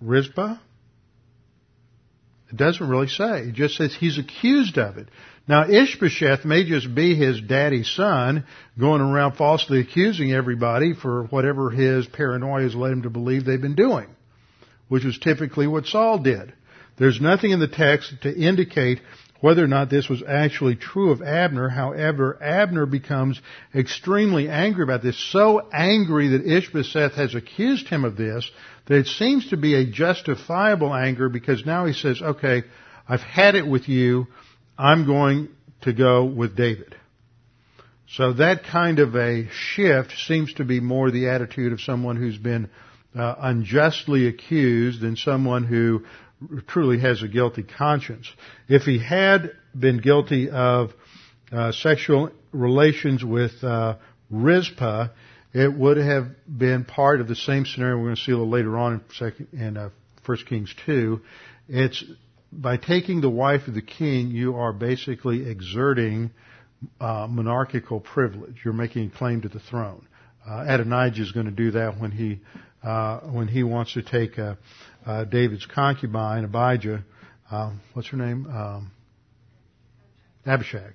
[0.00, 0.58] Rizpah?
[2.48, 3.48] It doesn't really say.
[3.48, 5.08] It just says he's accused of it.
[5.48, 8.44] Now Ishbosheth may just be his daddy's son
[8.78, 13.60] going around falsely accusing everybody for whatever his paranoia has led him to believe they've
[13.60, 14.06] been doing,
[14.88, 16.52] which was typically what Saul did.
[16.96, 19.00] There's nothing in the text to indicate
[19.40, 21.68] whether or not this was actually true of Abner.
[21.68, 23.40] However, Abner becomes
[23.74, 28.48] extremely angry about this, so angry that Ishbosheth has accused him of this
[28.86, 32.62] that it seems to be a justifiable anger because now he says, okay,
[33.08, 34.28] I've had it with you.
[34.78, 35.48] I'm going
[35.82, 36.94] to go with David.
[38.08, 42.36] So that kind of a shift seems to be more the attitude of someone who's
[42.36, 42.68] been
[43.14, 46.04] uh, unjustly accused than someone who
[46.66, 48.30] truly has a guilty conscience.
[48.68, 50.92] If he had been guilty of
[51.50, 53.96] uh, sexual relations with uh,
[54.30, 55.08] Rizpah,
[55.54, 58.50] it would have been part of the same scenario we're going to see a little
[58.50, 59.90] later on in, second, in uh,
[60.24, 61.20] 1 Kings 2.
[61.68, 62.04] It's
[62.52, 66.30] by taking the wife of the king, you are basically exerting
[67.00, 68.56] uh, monarchical privilege.
[68.64, 70.06] You're making a claim to the throne.
[70.46, 72.40] Uh, Adonijah is going to do that when he
[72.82, 74.56] uh, when he wants to take uh,
[75.06, 77.04] uh, David's concubine, Abijah.
[77.50, 78.46] Um, what's her name?
[78.46, 78.90] Um,
[80.44, 80.94] Abishag,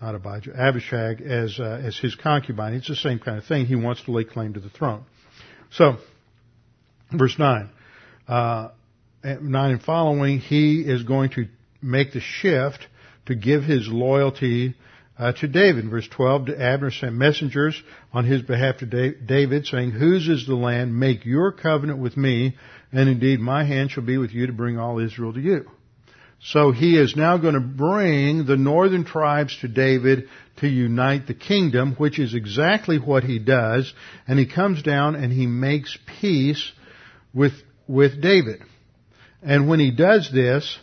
[0.00, 0.52] not Abijah.
[0.54, 2.74] Abishag as uh, as his concubine.
[2.74, 3.66] It's the same kind of thing.
[3.66, 5.04] He wants to lay claim to the throne.
[5.70, 5.96] So,
[7.10, 7.70] verse nine.
[9.24, 11.46] Uh, 9 and following, he is going to
[11.80, 12.86] make the shift
[13.26, 14.74] to give his loyalty
[15.16, 15.88] uh, to David.
[15.88, 17.80] Verse 12, to Abner sent messengers
[18.12, 20.98] on his behalf to David, saying, Whose is the land?
[20.98, 22.56] Make your covenant with me,
[22.90, 25.70] and indeed my hand shall be with you to bring all Israel to you.
[26.44, 31.34] So he is now going to bring the northern tribes to David to unite the
[31.34, 33.92] kingdom, which is exactly what he does,
[34.26, 36.72] and he comes down and he makes peace
[37.32, 37.52] with,
[37.86, 38.62] with David.
[39.42, 40.78] And when he does this,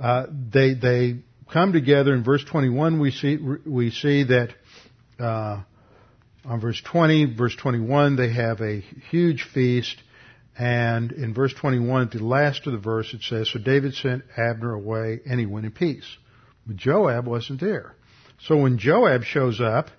[0.00, 1.20] uh, they they
[1.52, 2.14] come together.
[2.14, 4.50] In verse 21, we see we see that
[5.18, 5.62] uh,
[6.44, 8.80] on verse 20, verse 21, they have a
[9.10, 9.96] huge feast.
[10.58, 14.24] And in verse 21, at the last of the verse, it says, So David sent
[14.36, 16.04] Abner away and he went in peace.
[16.66, 17.94] But Joab wasn't there.
[18.46, 19.90] So when Joab shows up,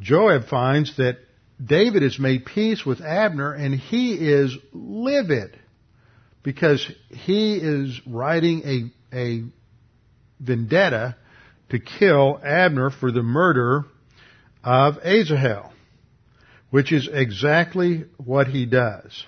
[0.00, 1.18] Joab finds that
[1.64, 5.58] David has made peace with Abner and he is livid
[6.42, 9.44] because he is writing a, a
[10.40, 11.16] vendetta
[11.70, 13.84] to kill Abner for the murder
[14.64, 15.72] of Asahel,
[16.70, 19.24] which is exactly what he does.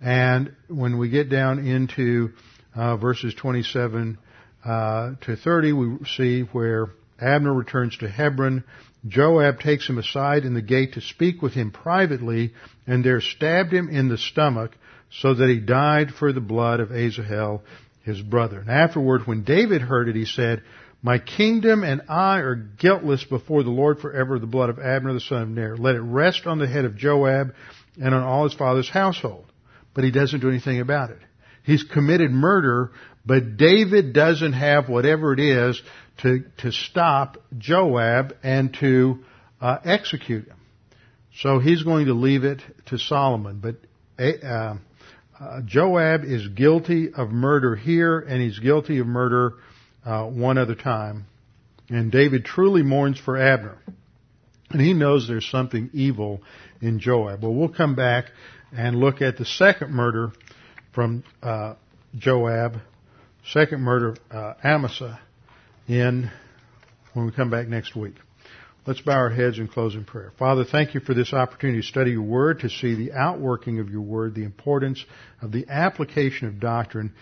[0.00, 2.30] And when we get down into
[2.74, 4.18] uh, verses 27
[4.64, 6.88] uh, to 30, we see where
[7.20, 8.64] Abner returns to Hebron.
[9.06, 12.52] Joab takes him aside in the gate to speak with him privately,
[12.86, 14.72] and there stabbed him in the stomach
[15.20, 17.62] so that he died for the blood of Asahel,
[18.02, 18.60] his brother.
[18.60, 20.62] And afterward, when David heard it, he said,
[21.02, 25.20] My kingdom and I are guiltless before the Lord forever the blood of Abner the
[25.20, 25.76] son of Ner.
[25.76, 27.54] Let it rest on the head of Joab
[28.00, 29.44] and on all his father's household.
[29.94, 31.18] But he doesn't do anything about it.
[31.64, 32.90] He's committed murder,
[33.24, 35.80] but David doesn't have whatever it is
[36.22, 39.18] to, to stop Joab and to
[39.60, 40.56] uh, execute him.
[41.36, 43.60] So he's going to leave it to Solomon.
[43.60, 43.76] But
[44.18, 44.76] uh,
[45.42, 49.54] uh, Joab is guilty of murder here, and he's guilty of murder
[50.04, 51.26] uh, one other time.
[51.88, 53.76] And David truly mourns for Abner.
[54.70, 56.42] And he knows there's something evil
[56.80, 57.42] in Joab.
[57.42, 58.26] Well, we'll come back
[58.72, 60.32] and look at the second murder
[60.92, 61.74] from uh,
[62.16, 62.76] Joab,
[63.52, 65.20] second murder, uh, Amasa,
[65.88, 66.30] in
[67.14, 68.14] when we come back next week.
[68.84, 70.32] Let's bow our heads and close in prayer.
[70.38, 73.88] Father, thank you for this opportunity to study your word, to see the outworking of
[73.90, 75.04] your word, the importance
[75.40, 77.12] of the application of doctrine,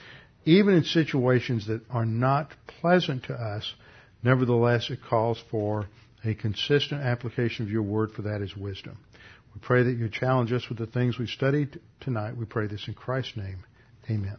[0.47, 2.51] even in situations that are not
[2.81, 3.75] pleasant to us.
[4.23, 5.87] Nevertheless, it calls for
[6.25, 8.97] a consistent application of your word, for that is wisdom.
[9.55, 12.37] We pray that you challenge us with the things we've studied tonight.
[12.37, 13.65] We pray this in Christ's name.
[14.09, 14.39] Amen.